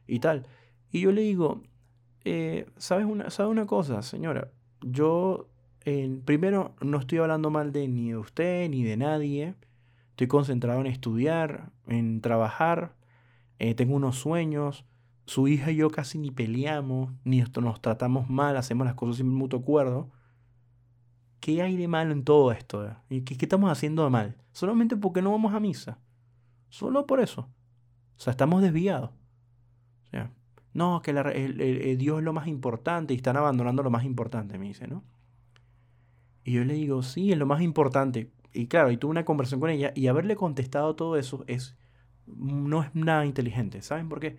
[0.08, 0.48] y tal.
[0.92, 1.64] Y yo le digo,
[2.26, 4.52] eh, ¿sabes una, ¿sabe una cosa, señora?
[4.82, 5.50] Yo,
[6.26, 9.56] primero, no estoy hablando mal de ni de usted ni de nadie.
[10.12, 12.96] Estoy concentrado en estudiar, en trabajar,
[13.60, 14.86] eh, tengo unos sueños
[15.26, 19.30] su hija y yo casi ni peleamos, ni nos tratamos mal, hacemos las cosas sin
[19.30, 20.10] mutuo acuerdo.
[21.42, 22.96] ¿Qué hay de malo en todo esto?
[23.10, 24.38] ¿Y qué, estamos haciendo de mal?
[24.54, 26.00] Solamente porque no vamos a misa.
[26.70, 27.50] Solo por eso.
[28.18, 29.12] O sea, estamos desviados.
[30.06, 30.32] O sea,
[30.74, 31.14] no, que
[32.00, 35.04] Dios es lo más importante y están abandonando lo más importante, me dice, ¿no?
[36.48, 38.32] Y yo le digo, sí, es lo más importante.
[38.54, 41.76] Y claro, y tuve una conversación con ella y haberle contestado todo eso es,
[42.26, 43.82] no es nada inteligente.
[43.82, 44.38] ¿Saben por qué?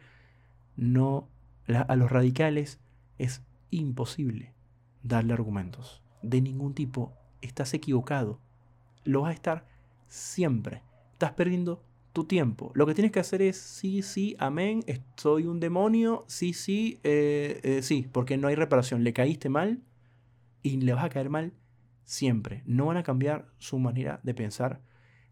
[0.79, 1.29] no
[1.67, 2.81] a los radicales
[3.19, 4.55] es imposible
[5.03, 7.13] darle argumentos de ningún tipo.
[7.43, 8.41] Estás equivocado.
[9.05, 9.67] Lo vas a estar
[10.07, 10.83] siempre.
[11.13, 12.71] Estás perdiendo tu tiempo.
[12.75, 14.83] Lo que tienes que hacer es sí, sí, amén,
[15.17, 19.05] soy un demonio, sí, sí, eh, eh, sí, porque no hay reparación.
[19.05, 19.83] Le caíste mal
[20.63, 21.53] y le vas a caer mal
[22.09, 22.63] siempre.
[22.65, 24.81] No van a cambiar su manera de pensar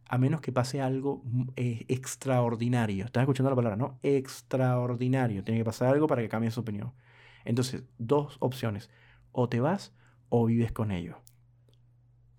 [0.09, 3.07] a menos que pase algo mm, eh, extraordinario.
[3.07, 3.99] ¿Estás escuchando la palabra, no?
[4.03, 5.43] Extraordinario.
[5.43, 6.93] Tiene que pasar algo para que cambie su opinión.
[7.47, 8.91] Entonces, dos opciones.
[9.33, 9.95] O te vas
[10.29, 11.17] o vives con ellos.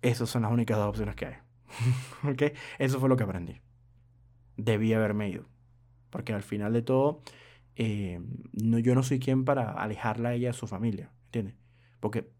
[0.02, 1.34] Esas son las únicas dos opciones que hay.
[2.30, 2.56] ¿Ok?
[2.78, 3.60] Eso fue lo que aprendí.
[4.56, 5.46] Debí haberme ido.
[6.10, 7.22] Porque al final de todo,
[7.74, 8.20] eh,
[8.52, 11.10] no, yo no soy quien para alejarla a ella de su familia.
[11.26, 11.56] ¿Entiendes?
[11.98, 12.30] Porque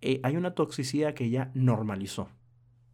[0.00, 2.28] eh, hay una toxicidad que ella normalizó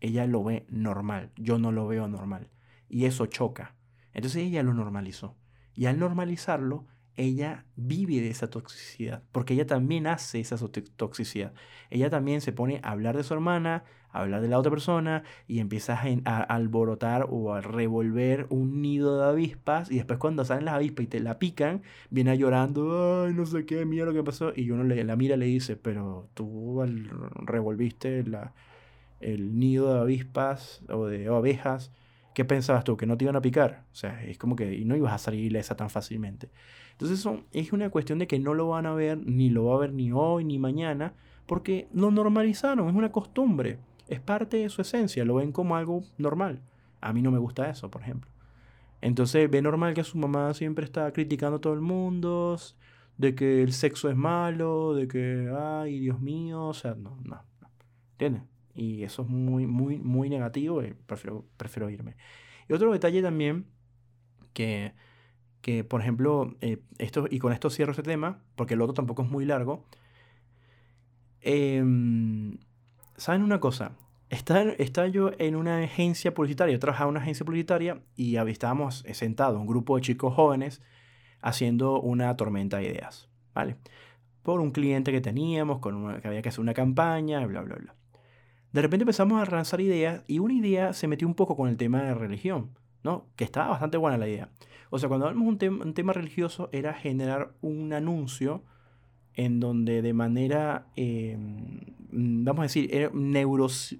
[0.01, 2.51] ella lo ve normal, yo no lo veo normal.
[2.88, 3.75] Y eso choca.
[4.12, 5.37] Entonces ella lo normalizó.
[5.75, 10.57] Y al normalizarlo, ella vive de esa toxicidad, porque ella también hace esa
[10.96, 11.52] toxicidad.
[11.90, 15.22] Ella también se pone a hablar de su hermana, a hablar de la otra persona
[15.46, 20.66] y empieza a, alborotar o a revolver un nido de avispas y después cuando salen
[20.66, 24.22] las avispas y te la pican, viene llorando, ay, no sé qué, mira lo que
[24.22, 26.83] pasó y uno le, la mira y le dice, pero tú
[27.44, 28.52] revolviste la,
[29.20, 31.92] el nido de avispas o de abejas,
[32.35, 32.96] ¿qué pensabas tú?
[32.96, 33.85] ¿Que no te iban a picar?
[33.92, 36.50] O sea, es como que no ibas a salir ilesa tan fácilmente.
[36.97, 39.75] Entonces son, es una cuestión de que no lo van a ver, ni lo va
[39.75, 41.13] a ver ni hoy ni mañana,
[41.45, 43.79] porque lo normalizaron, es una costumbre,
[44.09, 46.63] es parte de su esencia, lo ven como algo normal.
[47.03, 48.31] A mí no me gusta eso, por ejemplo.
[49.03, 52.57] Entonces ve normal que su mamá siempre está criticando a todo el mundo,
[53.19, 57.43] de que el sexo es malo, de que, ay, Dios mío, o sea, no, no,
[57.61, 57.71] no.
[58.13, 58.43] ¿Entiendes?
[58.75, 62.17] Y eso es muy, muy, muy negativo prefiero, prefiero irme.
[62.71, 63.67] Y otro detalle también
[64.55, 64.95] que,
[65.66, 66.79] que por ejemplo, eh,
[67.29, 69.85] y con esto cierro este tema, porque el otro tampoco es muy largo.
[71.40, 72.59] Em,
[73.16, 73.96] ¿Saben una cosa?
[74.31, 79.61] Estaba, yo en una agencia publicitaria, yo trabajaba en una agencia publicitaria y estábamos sentados,
[79.61, 80.83] un grupo de chicos jóvenes,
[81.40, 83.74] haciendo una tormenta de ideas, ¿vale?
[84.44, 87.94] Por un cliente que teníamos, con que había que hacer una campaña, bla, bla, bla.
[88.72, 91.76] De repente empezamos a lanzar ideas y una idea se metió un poco con el
[91.76, 92.70] tema de religión,
[93.37, 94.49] Que estaba bastante buena la idea.
[94.90, 98.62] O sea, cuando hablamos de un, tema religioso era generar un anuncio
[99.35, 103.97] en donde de manera, em, vamos a decir, era neuros,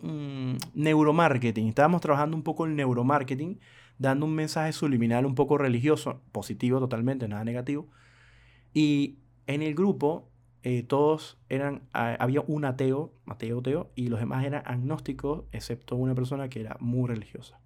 [0.00, 1.68] mm, neuromarketing.
[1.68, 3.58] Estábamos trabajando un poco el neuromarketing,
[3.98, 7.88] dando un mensaje subliminal un poco religioso, positivo totalmente, nada negativo.
[8.72, 10.28] Y en el grupo
[10.62, 16.14] eh, todos eran, había un ateo, ateo, ateo, y los demás eran agnósticos, excepto una
[16.14, 17.57] persona que era muy religiosa.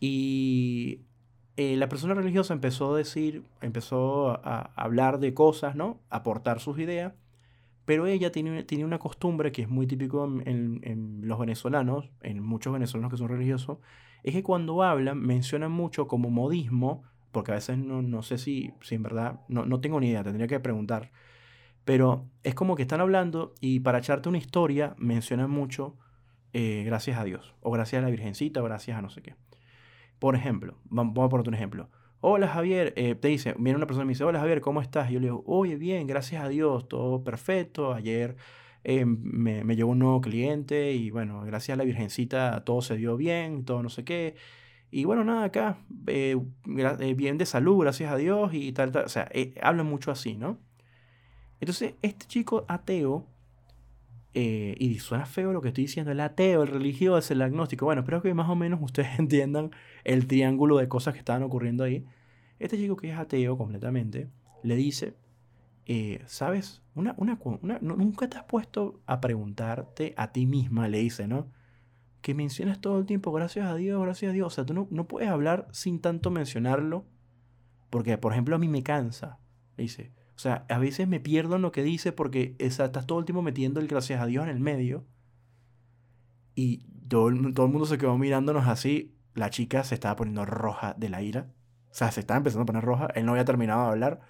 [0.00, 1.00] Y
[1.56, 6.00] eh, la persona religiosa empezó a decir, empezó a, hablar de cosas, ¿no?
[6.10, 7.14] Aportar sus ideas.
[7.86, 12.72] Pero ella tiene, tiene una costumbre que es muy típico en, los venezolanos, en muchos
[12.72, 13.78] venezolanos que son religiosos,
[14.24, 18.72] es que cuando hablan mencionan mucho como modismo, porque a veces no, no sé si,
[18.80, 21.12] si en verdad, no, no tengo ni idea, tendría que preguntar.
[21.84, 25.96] Pero es como que están hablando y para echarte una historia mencionan mucho
[26.52, 29.36] eh, gracias a Dios, o gracias a la Virgencita, o gracias a no sé qué.
[30.18, 31.88] Por ejemplo, vamos a poner un ejemplo.
[32.20, 35.10] Hola Javier, eh, te dice, viene una persona y me dice, hola Javier, ¿cómo estás?
[35.10, 37.92] Y yo le digo, oye, bien, gracias a Dios, todo perfecto.
[37.92, 38.36] Ayer
[38.84, 42.96] eh, me, me, llegó un nuevo cliente y bueno, gracias a la Virgencita todo se
[42.96, 44.34] dio bien, todo no sé qué.
[44.90, 46.36] Y bueno, nada, acá, eh,
[47.16, 49.04] bien de salud, gracias a Dios y tal, tal.
[49.04, 50.58] O sea, hablan mucho así, ¿no?
[51.60, 53.26] Entonces, este chico ateo
[54.38, 57.86] eh, y suena feo lo que estoy diciendo, el ateo, el religioso, el agnóstico.
[57.86, 59.70] Bueno, espero que más o menos ustedes entiendan
[60.04, 62.04] el triángulo de cosas que estaban ocurriendo ahí.
[62.58, 64.28] Este chico que es ateo completamente,
[64.62, 65.16] le dice,
[65.86, 66.82] eh, ¿sabes?
[66.94, 67.38] Una, una,
[67.80, 71.50] nunca te has puesto a preguntarte a ti misma, le dice, ¿no?
[72.20, 74.48] Que mencionas todo el tiempo, gracias a Dios, gracias a Dios.
[74.48, 77.06] O sea, tú no, no puedes hablar sin tanto mencionarlo,
[77.88, 79.38] porque, por ejemplo, a mí me cansa.
[79.78, 83.18] Le dice, o sea, a veces me pierdo en lo que dice porque estás todo
[83.18, 85.06] el tiempo metiendo el gracias a Dios en el medio.
[86.54, 89.16] Y todo, todo el mundo se quedó mirándonos así.
[89.34, 91.48] La chica se estaba poniendo roja de la ira.
[91.90, 93.08] O sea, se estaba empezando a poner roja.
[93.14, 94.20] Él no había terminado de hablar.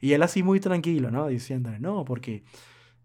[0.00, 1.26] Y él así muy tranquilo, ¿no?
[1.26, 2.44] Diciéndole, no, porque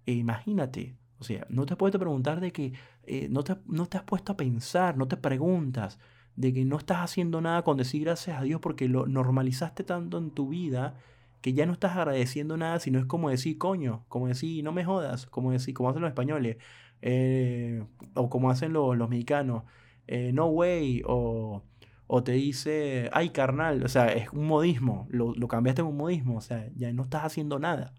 [0.06, 2.74] eh, imagínate, o sea, no te has puesto a preguntar de que
[3.04, 5.98] eh, no, te, no te has puesto a pensar, no te preguntas
[6.36, 10.20] de que no estás haciendo nada con decir gracias a Dios porque lo normalizaste tanto
[10.20, 10.98] en tu vida
[11.42, 14.86] que ya no estás agradeciendo nada, sino es como decir coño, como decir no me
[14.86, 16.58] jodas, como decir, como hacen los españoles,
[17.02, 17.84] eh,
[18.16, 19.64] o como hacen los, los mexicanos,
[20.08, 21.64] eh, no way, o,
[22.08, 25.98] o, te dice, ay carnal, o sea, es un modismo, lo, lo cambiaste en un
[25.98, 27.94] modismo, o sea, ya no estás haciendo nada.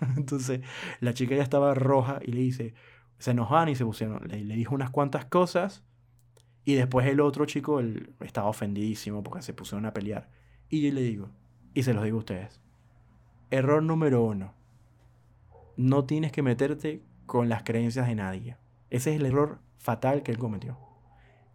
[0.16, 0.60] Entonces
[1.00, 2.74] la chica ya estaba roja y le dice,
[3.18, 5.84] se enojaban y se pusieron, le, le dijo unas cuantas cosas.
[6.64, 10.30] Y después el otro chico él, estaba ofendidísimo porque se pusieron a pelear.
[10.68, 11.30] Y yo le digo,
[11.74, 12.60] y se los digo a ustedes,
[13.52, 14.54] Error número uno.
[15.76, 18.56] No tienes que meterte con las creencias de nadie.
[18.90, 20.78] Ese es el error fatal que él cometió.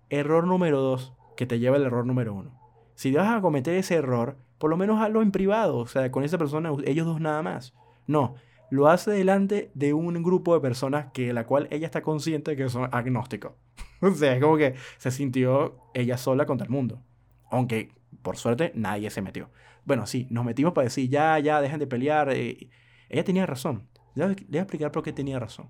[0.09, 2.59] Error número dos, que te lleva al error número uno.
[2.95, 6.25] Si vas a cometer ese error, por lo menos hazlo en privado, o sea, con
[6.25, 7.73] esa persona, ellos dos nada más.
[8.07, 8.35] No,
[8.69, 12.57] lo hace delante de un grupo de personas que la cual ella está consciente de
[12.57, 13.53] que son agnósticos.
[14.01, 17.01] o sea, es como que se sintió ella sola contra el mundo.
[17.49, 19.49] Aunque, por suerte, nadie se metió.
[19.85, 22.31] Bueno, sí, nos metimos para decir, ya, ya, dejen de pelear.
[22.33, 22.69] Eh,
[23.09, 23.87] ella tenía razón.
[24.15, 25.69] Le explicar por qué tenía razón.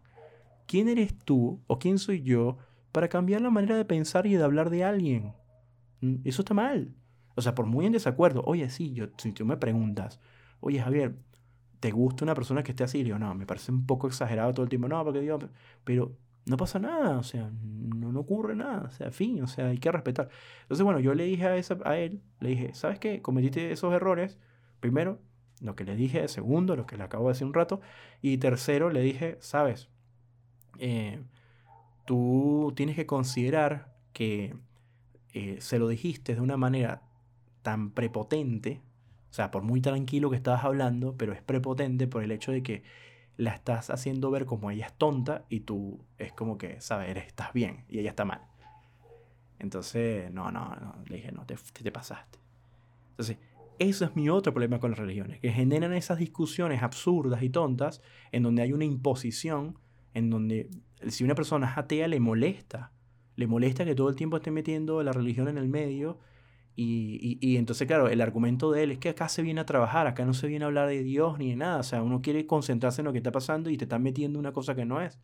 [0.68, 2.58] ¿Quién eres tú o quién soy yo
[2.92, 5.34] para cambiar la manera de pensar y de hablar de alguien?
[6.02, 6.96] Mm, eso está mal.
[7.36, 10.20] O sea, por muy en desacuerdo, oye, sí, yo, si tú me preguntas,
[10.62, 11.18] oye, Javier,
[11.80, 13.04] ¿te gusta una persona que esté así?
[13.04, 14.88] yo, no, me parece un poco exagerado todo el tiempo.
[14.88, 15.40] No, porque digo,
[15.84, 19.68] pero no pasa nada, o sea, no, no, ocurre nada, o sea, fin, o sea,
[19.68, 20.30] hay que respetar.
[20.64, 23.22] Entonces, bueno, yo le dije a, esa, a él, le dije, ¿sabes qué?
[23.22, 24.38] Cometiste esos errores,
[24.80, 25.20] primero,
[25.62, 27.82] lo que le dije, segundo, lo que le acabo de decir un rato,
[28.22, 29.90] y tercero, le dije, ¿sabes?
[30.78, 31.24] Eh,
[32.06, 34.56] tú tienes que considerar que
[35.34, 37.02] eh, se lo dijiste de una manera
[37.64, 38.82] tan prepotente,
[39.32, 42.62] o sea, por muy tranquilo que estabas hablando, pero es prepotente por el hecho de
[42.62, 42.84] que
[43.38, 47.54] la estás haciendo ver como ella es tonta y tú es como que, sabes, estás
[47.54, 48.42] bien y ella está mal.
[49.60, 52.40] Entonces, no, no, no, le dije, no, te, te pasaste.
[53.12, 53.38] Entonces,
[53.80, 58.02] ese es mi otro problema con las religiones, que generan esas discusiones absurdas y tontas
[58.32, 59.78] en donde hay una imposición,
[60.14, 60.70] en donde
[61.10, 62.92] si una persona es atea le molesta,
[63.36, 66.20] le molesta que todo el tiempo esté metiendo la religión en el medio
[66.78, 70.08] y, y, entonces, claro, el argumento de él es que acá se viene a trabajar,
[70.08, 72.46] acá no se viene a hablar de Dios ni de nada, o sea, uno quiere
[72.48, 75.18] concentrarse en lo que está pasando y te están metiendo una cosa que no es.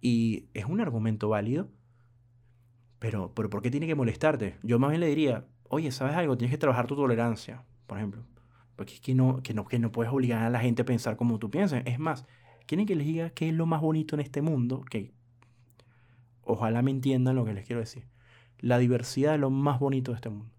[0.00, 1.68] Y es un argumento válido,
[3.00, 4.58] pero, pero ¿por qué tiene que molestarte?
[4.62, 6.36] Yo más bien le diría, oye, ¿sabes algo?
[6.36, 8.24] Tienes que trabajar tu tolerancia, por ejemplo.
[8.76, 11.16] Porque es que no, que no, que no puedes obligar a la gente a pensar
[11.16, 11.82] como tú piensas.
[11.86, 12.26] Es más,
[12.66, 15.12] quieren que les diga qué es lo más bonito en este mundo, que
[16.42, 18.06] ojalá me entiendan lo que les quiero decir.
[18.60, 20.54] La diversidad es lo más bonito de este mundo.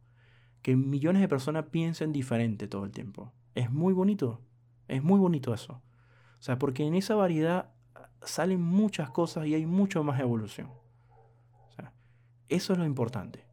[0.62, 3.32] Que millones de personas piensen diferente todo el tiempo.
[3.56, 4.42] Es muy bonito.
[4.88, 5.82] Es muy bonito eso.
[6.40, 7.72] O sea, porque en esa variedad
[8.24, 10.70] salen muchas cosas y hay mucho más evolución.
[11.70, 11.94] O sea,
[12.50, 13.46] eso es lo importante.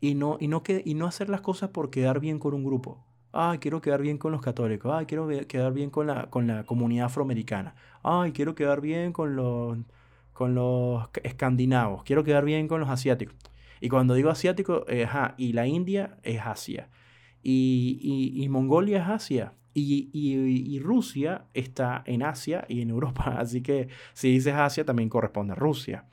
[0.00, 2.64] Y no, y, no que, y no hacer las cosas por quedar bien con un
[2.64, 3.04] grupo.
[3.32, 4.92] Ay, quiero quedar bien con los católicos.
[4.94, 7.74] Ay, quiero quedar bien con la, con la comunidad afroamericana.
[8.02, 9.78] Ay, quiero quedar bien con los,
[10.32, 12.04] con los escandinavos.
[12.04, 13.36] Quiero quedar bien con los asiáticos.
[13.80, 16.88] Y cuando digo asiático, eh, ajá, y la India es Asia.
[17.42, 19.52] Y, y, y Mongolia es Asia.
[19.74, 23.36] Y, y, Rusia está en Asia y en Europa.
[23.38, 26.04] Así que si dices Asia, también corresponde a Rusia.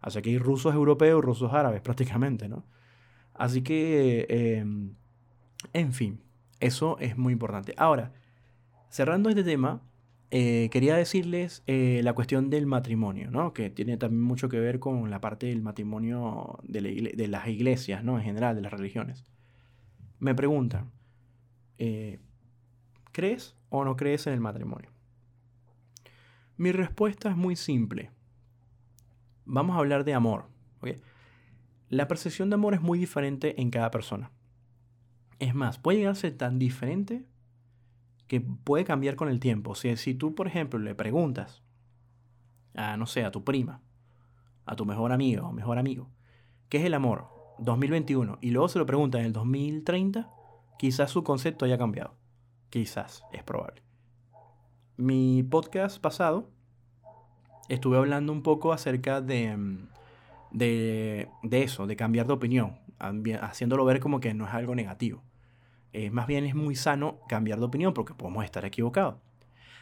[0.00, 2.64] Así que hay rusos europeos rusos árabes prácticamente, ¿no?
[3.34, 4.94] Así que, em,
[5.72, 6.20] en fin,
[6.60, 7.74] eso es muy importante.
[7.76, 8.12] Ahora,
[8.90, 9.82] cerrando este tema,
[10.32, 13.52] eh, quería decirles eh, la cuestión del matrimonio, ¿no?
[13.52, 18.16] Que tiene también mucho que ver con la parte del matrimonio de, las iglesias, ¿no?
[18.16, 19.24] En general, de las religiones.
[20.20, 20.92] Me preguntan,
[21.78, 22.20] eh,
[23.10, 24.90] ¿crees o no crees en el matrimonio?
[26.56, 28.10] Mi respuesta es muy simple.
[29.46, 30.46] Vamos a hablar de amor.
[31.88, 34.30] La percepción de amor es muy diferente en cada persona.
[35.40, 37.24] Es más, puede llegar a ser tan diferente
[38.30, 39.74] que puede cambiar con el tiempo.
[39.74, 41.64] Si, si tú, por ejemplo, le preguntas
[42.74, 43.82] a, no sé, a tu prima,
[44.66, 46.12] a tu mejor amigo o mejor amigo,
[46.68, 47.26] ¿qué es el amor?
[47.58, 50.30] 2021, y luego se lo pregunta en el 2030,
[50.78, 52.14] quizás su concepto haya cambiado.
[52.68, 53.82] Quizás, es probable.
[54.96, 56.52] Mi podcast pasado
[57.68, 59.88] estuve hablando un poco acerca de mm,
[60.52, 62.78] de, eso, de cambiar de opinión,
[63.40, 65.24] haciéndolo ver como que no es algo negativo.
[65.92, 69.16] Eh, más bien es muy sano cambiar de opinión porque podemos estar equivocados.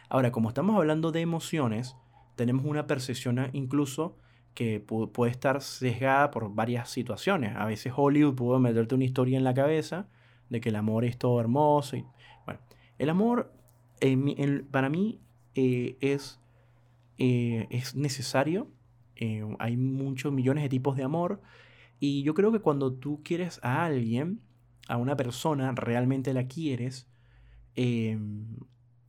[0.09, 1.95] Ahora, como estamos hablando de emociones,
[2.35, 4.17] tenemos una percepción incluso
[4.55, 7.55] que puede estar sesgada por varias situaciones.
[7.55, 10.07] A veces Hollywood puede meterte una historia en la cabeza
[10.49, 11.95] de que el amor es todo hermoso.
[11.95, 12.05] Y,
[12.45, 12.59] bueno,
[12.97, 13.53] el amor
[14.71, 15.19] para mí
[15.53, 16.39] eh, es,
[17.19, 18.67] eh, es necesario
[19.59, 21.41] hay muchos millones de tipos de amor.
[21.99, 24.41] Y yo creo que cuando tú quieres a alguien,
[24.89, 27.07] a una persona, realmente la quieres,
[27.75, 28.57] em,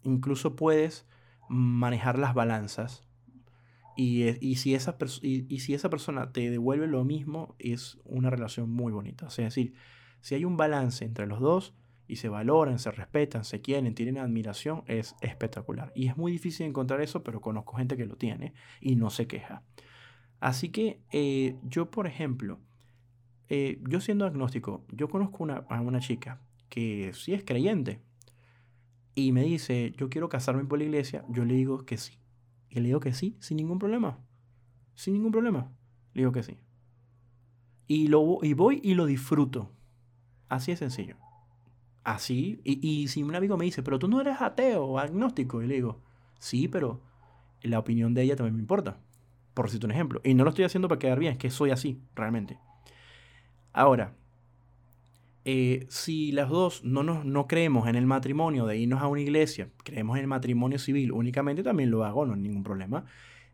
[0.05, 1.09] incluso puedes
[1.49, 3.03] manejar las balanzas.
[3.97, 8.93] Y, si esa y, si esa persona te devuelve lo mismo, es una relación muy
[8.93, 9.31] bonita.
[9.31, 9.75] Sea, es decir,
[10.21, 11.75] si hay un balance entre los dos
[12.07, 15.93] y se valoran, se respetan, se quieren, tienen admiración, es espectacular.
[15.95, 19.27] Y es muy difícil encontrar eso, pero conozco gente que lo tiene y no se
[19.27, 19.62] queja.
[20.40, 22.61] Así que eh, yo, por ejemplo,
[23.51, 28.01] eh, yo siendo agnóstico, yo conozco a una chica que sí es creyente
[29.15, 32.19] y me dice, yo quiero casarme por la iglesia, yo le digo que sí.
[32.71, 34.19] Y le digo que sí, sin ningún problema.
[34.95, 35.73] Sin ningún problema.
[36.15, 36.59] Le digo que sí.
[37.87, 39.73] Y, lo, y voy y lo disfruto.
[40.49, 41.17] Así es sencillo.
[42.05, 42.61] Así.
[42.65, 45.67] Y, y si un amigo me dice, pero tú no eres ateo o agnóstico, y
[45.67, 46.01] le digo,
[46.39, 47.03] sí, pero
[47.63, 49.01] la opinión de ella también me importa
[49.55, 50.21] por decirte un ejemplo.
[50.25, 52.59] Y no lo estoy haciendo para quedar bien, es que soy así, realmente.
[53.73, 54.15] Ahora,
[55.45, 59.21] eh, si las dos no, nos, no creemos en el matrimonio de irnos a una
[59.21, 63.07] iglesia, creemos en el matrimonio civil únicamente, también lo hago, no hay ningún problema.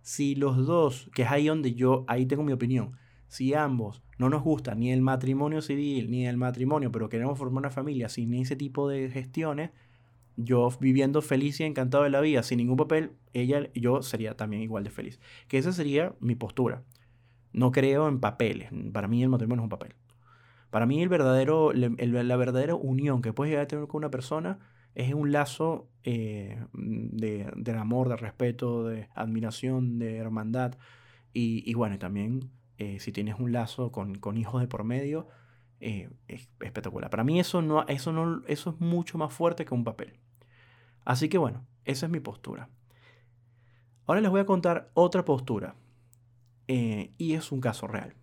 [0.03, 2.97] Si los dos, que es ahí donde yo, ahí tengo mi opinión,
[3.29, 7.63] si ambos no nos gusta ni el matrimonio civil ni el matrimonio, pero queremos formar
[7.63, 9.71] una familia sin ese tipo de gestiones,
[10.37, 14.63] yo viviendo feliz y encantado de la vida, sin ningún papel, ella yo sería también
[14.63, 15.21] igual de feliz.
[15.49, 16.83] Que esa sería mi postura.
[17.53, 18.71] No creo en papeles.
[18.93, 19.95] Para mí el matrimonio es un papel.
[20.71, 24.59] Para mí el verdadero, la verdadera unión que puedes llegar a tener con una persona
[24.97, 30.79] es un lazo eh, de, amor, de respeto, de admiración, de hermandad.
[31.35, 35.29] Y, bueno, también eh, si tienes un lazo con, con, hijos de por medio,
[35.81, 37.11] eh, es espectacular.
[37.11, 40.19] Para mí eso, no, eso, no, eso es mucho más fuerte que un papel.
[41.05, 42.71] Así que bueno, esa es mi postura.
[44.07, 45.77] Ahora les voy a contar otra postura.
[46.69, 48.15] Y es un caso real.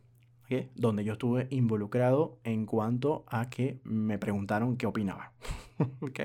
[0.76, 5.32] Donde yo estuve involucrado en cuanto a que me preguntaron qué opinaba.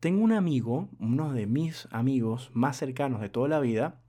[0.00, 4.00] Tengo un amigo, uno de mis amigos más cercanos de toda la vida,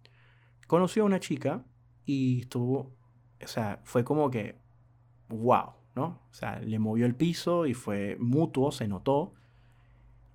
[0.68, 1.64] conoció a una chica
[2.06, 2.91] y estuvo,
[3.41, 4.58] o sea, fue como que,
[5.30, 6.20] wow, ¿no?
[6.30, 9.34] O sea, le movió el piso y fue mutuo, se notó.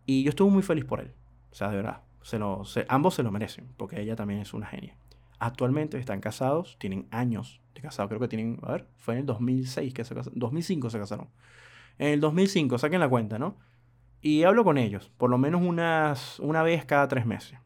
[0.07, 1.13] Y yo estuve muy feliz por él.
[1.51, 2.03] O sea, de verdad.
[2.23, 4.97] Se lo, ambos se lo merecen, porque ella también es una genia.
[5.41, 8.09] Actualmente están casados, tienen años de casado.
[8.09, 10.39] Creo que tienen, a ver, fue en el 2006 que se casaron.
[10.39, 11.29] 2005 se casaron.
[11.99, 13.59] En el 2005, saquen la cuenta, ¿no?
[14.21, 17.59] Y hablo con ellos, por lo menos unas, una vez cada tres meses.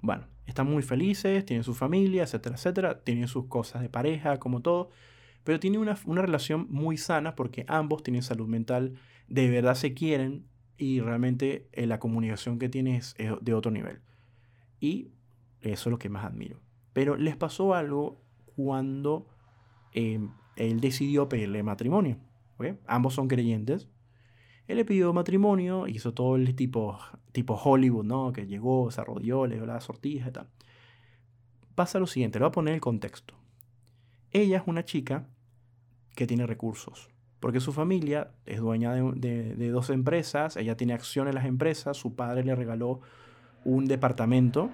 [0.00, 3.00] Bueno, están muy felices, tienen su familia, etcétera, etcétera.
[3.04, 4.90] Tienen sus cosas de pareja, como todo.
[5.44, 8.94] Pero tienen una, una relación muy sana porque ambos tienen salud mental,
[9.28, 10.46] de verdad se quieren
[10.76, 14.00] y realmente eh, la comunicación que tienen es, de otro nivel.
[14.80, 15.10] Y
[15.60, 16.63] eso es lo que más admiro.
[16.94, 18.22] Pero les pasó algo
[18.56, 19.26] cuando
[19.92, 22.16] em, él decidió pedirle matrimonio.
[22.86, 23.88] Ambos son creyentes.
[24.66, 26.98] Él le pidió matrimonio, hizo todo el tipo,
[27.32, 28.32] tipo Hollywood, ¿no?
[28.32, 30.48] Que llegó, se arrodilló, le dio la sortija y tal.
[31.74, 33.34] Pasa lo siguiente, le voy a poner el contexto.
[34.30, 35.28] Ella es una chica
[36.14, 41.34] que tiene recursos, porque su familia es dueña de, dos empresas, ella tiene acciones en
[41.34, 43.00] las empresas, su padre le regaló
[43.64, 44.70] un departamento,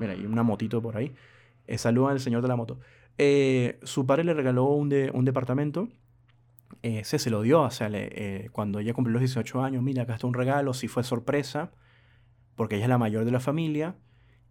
[0.00, 1.14] mira, hay una motito por ahí,
[1.68, 2.80] eh, saluda al señor de la moto.
[3.18, 5.88] Eh, su padre le regaló un, un departamento
[6.82, 10.14] ese se lo dio, o sea, eh, cuando ella cumplió los 18 años, mira, acá
[10.14, 11.72] está un regalo, sí fue sorpresa,
[12.56, 13.96] porque ella es la mayor de la familia,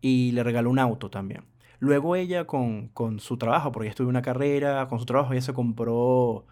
[0.01, 1.45] y le regaló un auto también.
[1.79, 5.41] Luego ella con, con su trabajo, porque ella estudió una carrera, con su trabajo ella
[5.41, 6.45] se compró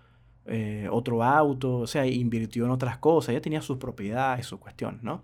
[0.46, 5.04] eh, otro auto, o sea, invirtió en otras cosas, ella tenía sus propiedades, sus cuestiones,
[5.04, 5.24] ¿no?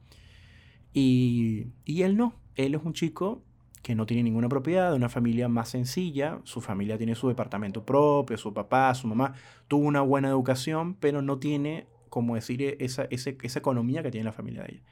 [0.93, 3.43] Y, y él no, él es un chico
[3.83, 7.85] que no tiene ninguna propiedad, de una familia más sencilla, su familia tiene su departamento
[7.85, 9.33] propio, su papá, su mamá,
[9.67, 14.23] tuvo una buena educación, pero no tiene, como decir, e, esa, esa economía que tiene
[14.23, 14.83] la familia de ella.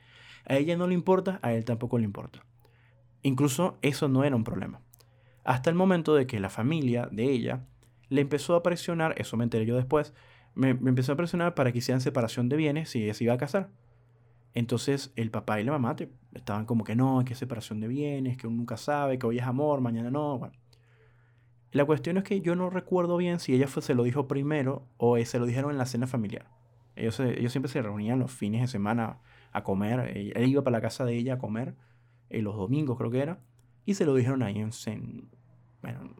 [0.45, 2.43] A ella no le importa, a él tampoco le importa.
[3.23, 4.81] Incluso eso no era un problema.
[5.45, 7.65] Hasta el momento de que la familia de ella
[8.09, 10.13] le empezó a presionar, eso me enteré yo después,
[10.53, 13.33] me, me empezó a presionar para que hicieran separación de bienes si ella se iba
[13.35, 13.69] a casar.
[14.54, 15.95] Entonces el papá y la mamá
[16.34, 19.45] estaban como que no, que separación de bienes, que uno nunca sabe, que hoy es
[19.45, 20.38] amor, mañana no.
[20.38, 20.56] Bueno.
[21.72, 25.18] La cuestión es que yo no recuerdo bien si ella se lo dijo primero o
[25.24, 26.47] se lo dijeron en la cena familiar.
[26.95, 29.20] Ellos, siempre se reunían los fines de semana
[29.54, 30.12] a comer.
[30.16, 31.76] Él iba para la casa de ella a comer,
[32.30, 33.39] eh, los domingos creo que era,
[33.86, 35.30] y se lo dijeron ahí en,
[35.82, 36.14] bueno,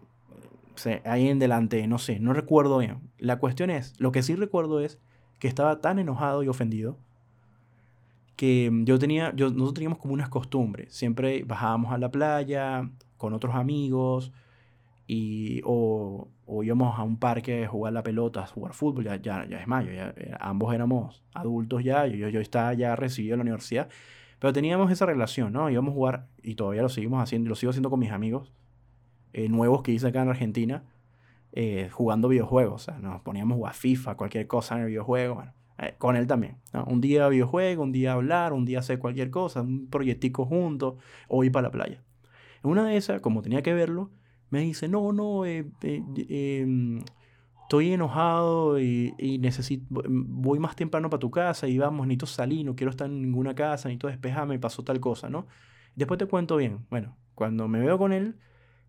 [1.06, 3.12] ahí en delante, no sé, no recuerdo bien.
[3.18, 5.00] La cuestión es, lo que sí recuerdo es
[5.40, 6.98] que estaba tan enojado y ofendido
[8.42, 10.92] que mm, yo tenía, yo, nosotros teníamos como unas costumbres.
[10.96, 14.32] Siempre bajábamos a la playa con otros amigos
[15.06, 19.04] y, o, o íbamos a un parque a jugar la pelota, a jugar fútbol.
[19.04, 22.08] Ya, ya, ya es mayo, ya, eh, ambos éramos adultos ya.
[22.08, 23.90] Yo, yo estaba ya recibido en la universidad.
[24.40, 25.70] Pero teníamos esa relación, ¿no?
[25.70, 28.52] Íbamos a jugar y todavía lo seguimos haciendo, lo sigo haciendo con mis amigos
[29.34, 30.84] eh, nuevos que hice acá en Argentina,
[31.52, 32.82] eh, jugando videojuegos.
[32.82, 35.36] O sea, nos poníamos a jugar FIFA, cualquier cosa en el videojuego.
[35.36, 36.58] Bueno, eh, con él también.
[36.86, 40.96] Un día videojuego, un día hablar, un día hacer cualquier cosa, un proyectico juntos
[41.28, 42.04] o ir para la playa.
[42.64, 44.12] En una de esas, como tenía que verlo,
[44.52, 47.02] me dice, no, no, eh, eh, em,
[47.64, 52.76] estoy enojado y, necesito, voy más temprano para tu casa y vamos, necesito salir, no
[52.76, 55.48] quiero estar en ninguna casa, necesito despejarme, pasó tal cosa, ¿no?
[55.96, 56.86] Después te cuento bien.
[56.90, 58.36] Bueno, cuando me veo con él,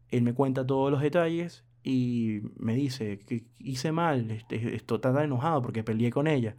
[0.08, 5.16] él me cuenta todos los detalles y me dice que hice mal, este, estoy tan
[5.18, 6.56] enojado porque peleé con ella.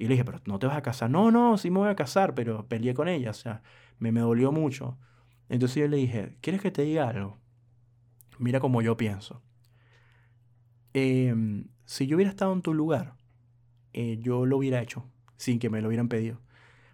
[0.00, 1.10] Y le dije, pero no te vas a casar.
[1.10, 3.30] No, no, sí me voy a casar, pero peleé con ella.
[3.30, 3.62] O sea,
[3.98, 4.98] me, me dolió mucho.
[5.50, 7.38] Entonces yo le dije, ¿quieres que te diga algo?
[8.38, 9.42] Mira como yo pienso.
[10.94, 13.12] Em, si yo hubiera estado en tu lugar,
[13.92, 15.04] eh, yo lo hubiera hecho
[15.36, 16.40] sin que me lo hubieran pedido.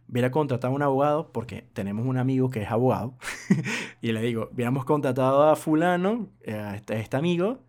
[0.08, 3.16] Hubiera contratado a un abogado, porque tenemos un amigo que es abogado,
[4.02, 7.60] y le digo, hubiéramos contratado a fulano, eh, a este, este, amigo,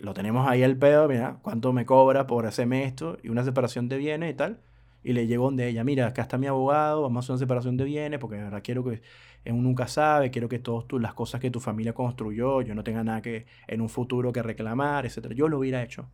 [0.00, 3.88] lo tenemos ahí al pedo, mira, cuánto me cobra por hacerme esto y una separación
[3.88, 4.60] de bienes y tal.
[5.02, 7.76] Y le llegó donde ella, mira, acá está mi abogado, vamos a hacer una separación
[7.76, 9.02] de bienes porque ahora quiero que,
[9.46, 13.02] uno nunca sabe, quiero que todas las cosas que tu familia construyó, yo no tenga
[13.02, 15.32] nada que en un futuro que reclamar, etc.
[15.34, 16.08] Yo lo hubiera hecho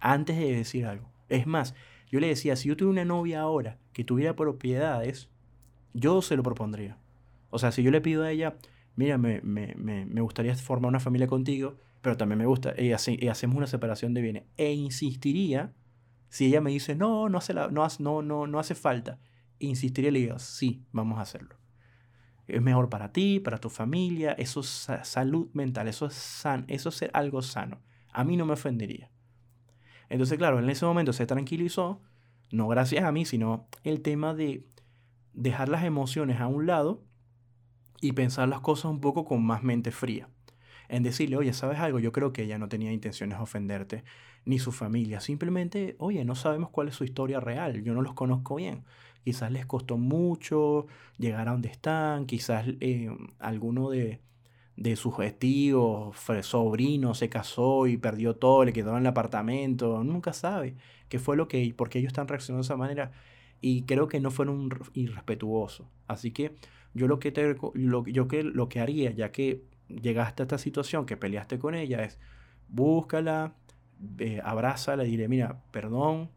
[0.00, 1.08] antes de decir algo.
[1.28, 1.74] Es más,
[2.10, 5.30] yo le decía, si yo tuviera una novia ahora que tuviera propiedades,
[5.94, 6.98] yo se lo propondría.
[7.50, 8.56] O sea, si yo le pido a ella,
[8.96, 13.56] mira, me, me, me gustaría formar una familia contigo, pero también me gusta, y, hacemos
[13.56, 14.44] una separación de bienes.
[14.56, 15.72] E insistiría,
[16.28, 19.18] si ella me dice, no, no hace, la, no, no, no, no hace falta,
[19.58, 21.56] insistiría y le digo, sí, vamos a hacerlo.
[22.46, 26.88] Es mejor para ti, para tu familia, eso es salud mental, eso es, san, eso
[26.88, 27.80] es algo sano.
[28.12, 29.10] A mí no me ofendería.
[30.08, 32.00] Entonces, claro, en ese momento se tranquilizó,
[32.50, 34.66] no gracias a mí, sino el tema de
[35.34, 37.04] dejar las emociones a un lado
[38.00, 40.30] y pensar las cosas un poco con más mente fría.
[40.88, 41.98] En decirle, oye, ¿sabes algo?
[41.98, 44.04] Yo creo que ella no tenía intenciones de ofenderte,
[44.44, 45.20] ni su familia.
[45.20, 48.84] Simplemente, oye, no sabemos cuál es su historia real, yo no los conozco bien.
[49.24, 50.86] Quizás les costó mucho
[51.18, 54.20] llegar a donde están, quizás eh, alguno de,
[54.76, 60.32] de sus tíos, sobrino, se casó y perdió todo, le quedó en el apartamento, nunca
[60.32, 60.76] sabe
[61.08, 63.12] qué fue lo que, por qué ellos están reaccionando de esa manera
[63.60, 65.86] y creo que no fueron irrespetuosos.
[66.06, 66.54] Así que
[66.94, 71.06] yo lo que, te, yo que, lo que haría, ya que llegaste a esta situación,
[71.06, 72.18] que peleaste con ella, es
[72.68, 73.54] búscala,
[74.18, 76.30] eh, abrázala y diré, mira, perdón,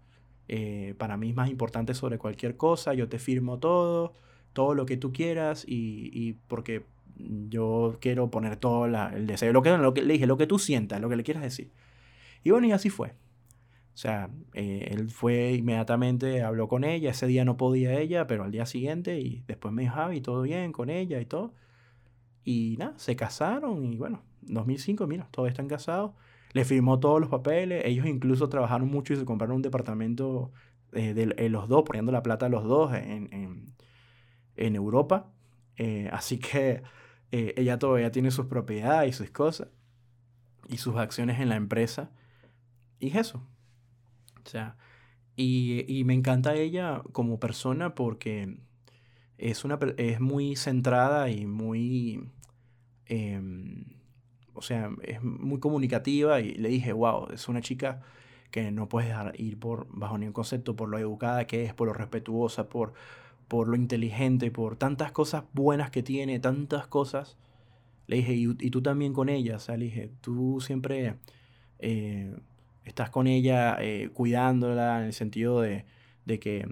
[0.47, 4.13] eh, para mí es más importante sobre cualquier cosa, yo te firmo todo,
[4.53, 6.85] todo lo que tú quieras y, y porque
[7.49, 9.53] yo quiero poner todo el deseo.
[9.53, 11.71] Lo que, lo que le dije, lo que tú sientas, lo que le quieras decir.
[12.43, 13.09] Y bueno, y así fue.
[13.93, 17.11] O sea, eh, él fue inmediatamente, habló con ella.
[17.11, 20.41] Ese día no podía ella, pero al día siguiente, y después me dijo, Javi, todo
[20.43, 21.53] bien con ella y todo.
[22.43, 26.11] Y nada, se casaron y bueno, 2005, mira, todos están casados.
[26.53, 27.83] Le firmó todos los papeles.
[27.85, 30.51] Ellos incluso trabajaron mucho y se compraron un departamento
[30.91, 33.73] eh, de, los dos, poniendo la plata a los dos en, en,
[34.55, 35.31] en Europa.
[35.77, 36.83] Eh, así que
[37.31, 39.69] eh, ella todavía tiene sus propiedades y sus cosas
[40.67, 42.11] y sus acciones en la empresa.
[42.99, 43.47] Y es eso.
[44.43, 44.77] O sea,
[45.35, 48.57] y, y me encanta ella como persona porque
[49.41, 52.23] es, una, es muy centrada y muy...
[53.07, 53.85] Em,
[54.53, 58.01] o sea, es muy comunicativa y le dije, wow, es una chica
[58.51, 61.87] que no puedes dejar ir por, bajo ningún concepto por lo educada que es, por
[61.87, 62.93] lo respetuosa, por,
[63.47, 67.37] por lo inteligente, por tantas cosas buenas que tiene, tantas cosas.
[68.07, 71.15] Le dije, y, tú también con ella, o sea, le dije, tú siempre
[71.79, 72.35] eh,
[72.83, 75.85] estás con ella eh, cuidándola en el sentido de,
[76.39, 76.65] que,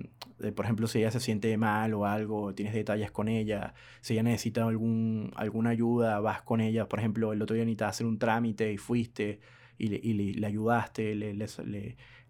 [0.55, 4.23] por ejemplo, si ella se siente mal o algo, tienes detalles con ella, si ella
[4.23, 8.19] necesita algún, alguna ayuda, vas con ella, por ejemplo, el otro día necesitaba hacer un
[8.19, 9.39] trámite y fuiste
[9.77, 9.87] y
[10.33, 11.47] le, ayudaste, le, le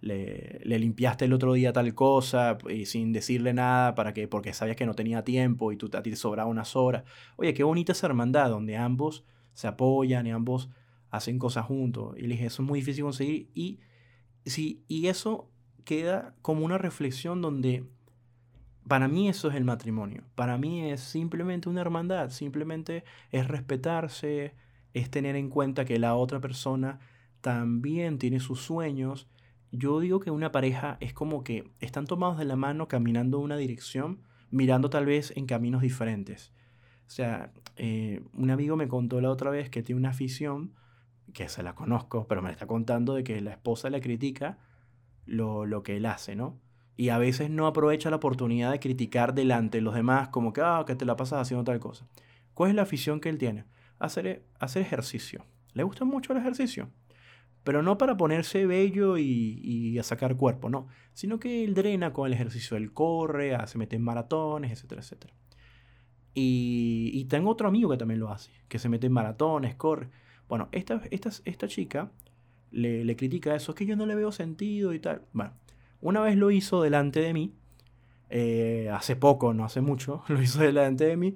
[0.01, 4.77] le, limpiaste el otro día tal cosa y sin decirle nada para que, porque sabías
[4.77, 7.03] que no tenía tiempo y tú, a ti te sobraba unas horas.
[7.35, 10.69] Oye, qué bonita esa hermandad donde ambos se apoyan y ambos
[11.09, 12.15] hacen cosas juntos.
[12.17, 13.49] Y le dije, eso es muy difícil conseguir.
[13.53, 13.79] Y,
[14.45, 15.49] sí, y eso
[15.89, 17.83] queda como una reflexión donde
[18.87, 20.23] para mí eso es el matrimonio.
[20.35, 24.53] Para mí es simplemente una hermandad, simplemente es respetarse,
[24.93, 26.99] es tener en cuenta que la otra persona
[27.41, 29.27] también tiene sus sueños
[29.71, 33.57] yo digo que una pareja es como que están tomados de la mano caminando una
[33.57, 36.51] dirección, mirando tal vez en caminos diferentes.
[37.07, 40.73] O sea, eh, un amigo me contó la otra vez que tiene una afición,
[41.33, 44.57] que se la conozco, pero me está contando de que la esposa le critica
[45.29, 46.59] lo, lo que él hace, ¿no?
[46.99, 50.61] Y a veces no aprovecha la oportunidad de criticar delante de los demás, como que,
[50.61, 52.05] ah, que te la pasas haciendo tal cosa.
[52.53, 53.63] ¿Cuál es la afición que él tiene?
[53.99, 55.45] Hacer, hacer ejercicio.
[55.73, 56.89] ¿Le gusta mucho el ejercicio?
[57.63, 60.87] Pero no para ponerse bello y, a sacar cuerpo, no.
[61.13, 62.75] Sino que él drena con el ejercicio.
[62.75, 65.33] Él corre, se mete en maratones, etcétera, etcétera.
[66.33, 70.09] Y, tengo otro amigo que también lo hace, que se mete en maratones, corre.
[70.49, 72.11] Bueno, esta, esta, esta chica
[72.71, 75.21] le, le critica eso, es que yo no le veo sentido y tal.
[75.33, 75.53] Bueno,
[76.01, 77.53] una vez lo hizo delante de mí,
[78.29, 81.35] eh, hace poco, no hace mucho, lo hizo delante de mí,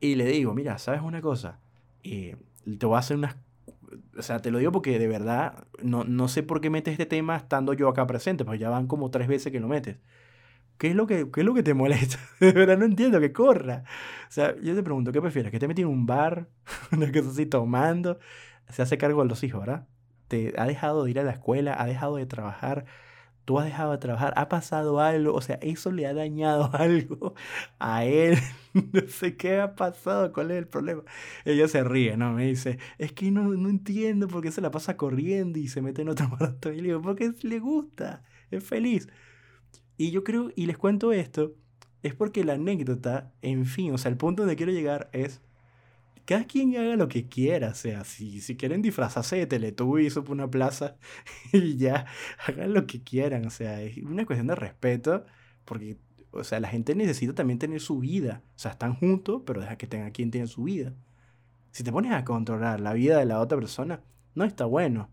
[0.00, 1.60] y le digo, mira, ¿sabes una cosa?
[2.02, 2.36] Eh,
[2.78, 3.36] te voy a hacer unas
[4.18, 7.06] o sea, te lo digo porque de verdad no, no sé por qué metes este
[7.06, 9.98] tema estando yo acá presente, pues ya van como tres veces que lo metes.
[10.78, 12.18] ¿Qué es lo que, qué es lo que te molesta?
[12.40, 13.84] De verdad no entiendo, que corra.
[14.28, 15.50] O sea, yo te pregunto, ¿qué prefieres?
[15.50, 16.48] ¿Que te metas en un bar,
[16.92, 18.18] una cosa así tomando?
[18.68, 19.86] Se hace cargo de los hijos, ¿verdad?
[20.28, 22.86] Te ha dejado de ir a la escuela, ha dejado de trabajar,
[23.46, 27.34] tú has dejado de trabajar, ha pasado algo, o sea, eso le ha dañado algo
[27.78, 28.36] a él,
[28.74, 31.02] no sé qué ha pasado, cuál es el problema.
[31.44, 32.32] Ella se ríe, ¿no?
[32.32, 35.80] Me dice, es que no, no entiendo por qué se la pasa corriendo y se
[35.80, 36.74] mete en otro maratón.
[36.74, 39.08] Y le digo, porque le gusta, es feliz.
[39.96, 41.54] Y yo creo, y les cuento esto,
[42.02, 45.40] es porque la anécdota, en fin, o sea, el punto donde quiero llegar es
[46.26, 50.32] cada quien haga lo que quiera, o sea, si, si quieren disfrazarse de Teletubbies por
[50.32, 50.96] una plaza
[51.52, 52.06] y ya,
[52.46, 55.24] hagan lo que quieran, o sea, es una cuestión de respeto,
[55.64, 55.98] porque,
[56.32, 59.76] o sea, la gente necesita también tener su vida, o sea, están juntos, pero deja
[59.78, 60.94] que tenga quien tiene su vida.
[61.70, 64.00] Si te pones a controlar la vida de la otra persona,
[64.34, 65.10] no está bueno.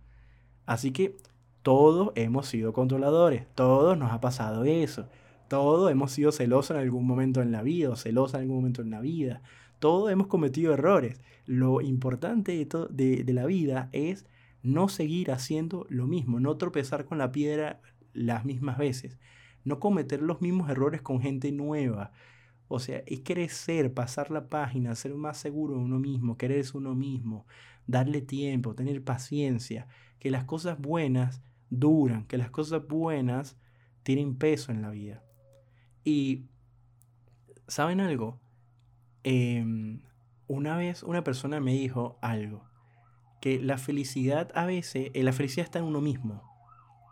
[0.66, 1.18] Así que
[1.62, 5.08] todos hemos sido controladores, todos nos ha pasado eso,
[5.48, 8.82] todos hemos sido celosos en algún momento en la vida o celosos en algún momento
[8.82, 9.42] en la vida
[9.84, 11.20] todos hemos cometido errores.
[11.46, 14.26] Lo importante de, de, la vida es
[14.62, 17.82] no seguir haciendo lo mismo, no tropezar con la piedra
[18.14, 19.20] las mismas veces,
[19.66, 22.14] no cometer los mismos errores con gente nueva.
[22.70, 26.96] O sea, es crecer, pasar la página, ser más seguro de uno mismo, quererse uno
[26.96, 27.46] mismo,
[27.86, 33.58] darle tiempo, tener paciencia, que las cosas buenas duran, que las cosas buenas
[34.04, 35.26] tienen peso en la vida.
[36.06, 36.46] Y,
[37.68, 38.40] ¿saben algo?
[39.24, 40.02] Em,
[40.48, 42.64] una vez una persona me dijo algo,
[43.42, 46.44] que la felicidad a veces, eh, la felicidad está en uno mismo,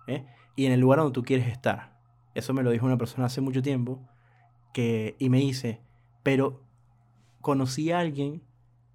[0.07, 0.25] ¿eh?
[0.55, 1.99] y en el lugar donde tú quieres estar.
[2.35, 4.07] Eso me lo dijo una persona hace mucho tiempo,
[4.73, 5.81] que, y me dice,
[6.23, 6.63] pero
[7.41, 8.43] conocí a alguien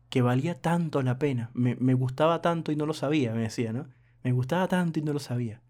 [0.08, 3.72] que valía tanto la pena, me, me gustaba tanto y no lo sabía, me decía,
[3.72, 3.88] ¿no?
[4.22, 5.60] Me gustaba tanto y no lo sabía.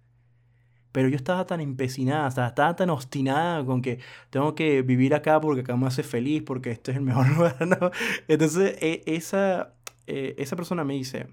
[0.97, 3.99] Pero yo estaba tan empecinada, estaba tan obstinada con que
[4.31, 7.67] tengo que vivir acá porque acá me hace feliz, porque este es el mejor lugar,
[7.67, 7.91] ¿no?
[8.29, 9.75] Entonces, e, esa,
[10.07, 11.27] e, esa persona me dice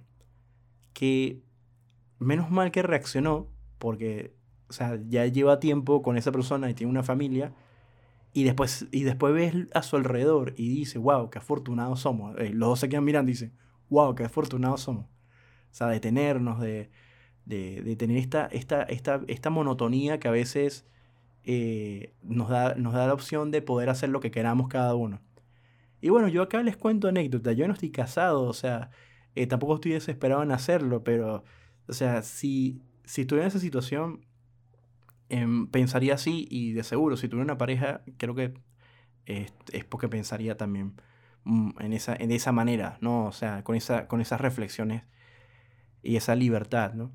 [0.92, 1.44] que
[2.20, 3.48] menos mal que reaccionó,
[3.78, 4.36] porque,
[4.68, 7.54] o sea, ya lleva tiempo con esa persona y tiene una familia,
[8.34, 12.38] y después, y después ves a su alrededor y dice, wow, qué afortunados somos.
[12.38, 13.54] Eh, los dos se quedan mirando y dicen,
[13.90, 15.06] wow, qué afortunados somos.
[15.06, 16.92] O sea, detenernos, de
[17.46, 20.86] de, tener esta, esta, esta, esta, monotonía que a veces
[21.44, 25.22] eh, nos, da, nos da la opción de poder hacer lo que queramos cada uno.
[26.02, 27.54] Y bueno, yo acá les cuento anécdota.
[27.54, 28.92] Yo no estoy casado, o sea,
[29.36, 31.44] eh, tampoco estoy desesperado en hacerlo, pero,
[31.88, 34.26] o sea, si, si estuviera en esa situación,
[35.30, 38.54] em, pensaría así y de seguro, si tuviera una pareja, creo que
[39.26, 40.94] es, es porque pensaría también
[41.46, 43.26] mm, en esa, en esa manera, ¿no?
[43.26, 45.04] O sea, con, esa, con esas reflexiones
[46.04, 47.12] y esa libertad, ¿no?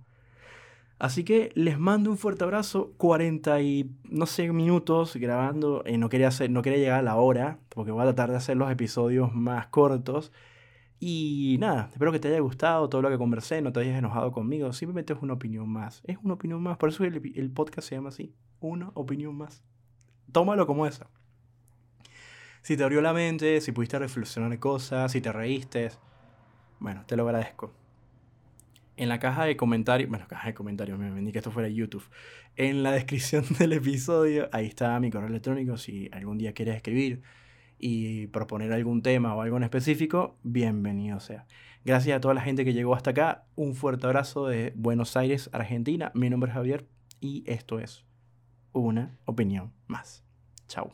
[0.99, 2.93] Así que les mando un fuerte abrazo.
[2.97, 5.83] 40 y no sé minutos grabando.
[5.87, 8.37] Eh, no, quería hacer, no quería llegar a la hora, porque voy a tratar de
[8.37, 10.33] hacer los episodios más cortos.
[11.01, 14.33] Y nada, espero que te haya gustado todo lo que conversé, no te hayas enojado
[14.33, 14.73] conmigo.
[14.73, 16.03] Simplemente es una opinión más.
[16.05, 16.77] Es una opinión más.
[16.79, 18.35] Por eso el, el podcast se llama así.
[18.61, 19.63] Una opinión más.
[20.33, 21.09] Tómalo como esa.
[22.63, 25.91] Si te abrió la mente, si pudiste reflexionar cosas, si te reíste,
[26.81, 27.73] bueno, te lo agradezco
[28.99, 32.05] en la caja de comentarios, bueno, caja de comentarios, me vendí que esto fuera YouTube.
[32.57, 35.77] En la descripción del episodio, ahí está mi correo electrónico.
[35.77, 37.23] Si algún día quieres escribir
[37.79, 41.47] y proponer algún tema o algo en específico, bienvenido sea.
[41.85, 43.47] Gracias a toda la gente que llegó hasta acá.
[43.55, 46.11] Un fuerte abrazo de Buenos Aires, Argentina.
[46.15, 46.87] Mi nombre es Javier
[47.21, 48.05] y esto es
[48.73, 50.25] Una Opinión Más.
[50.67, 50.91] Chao.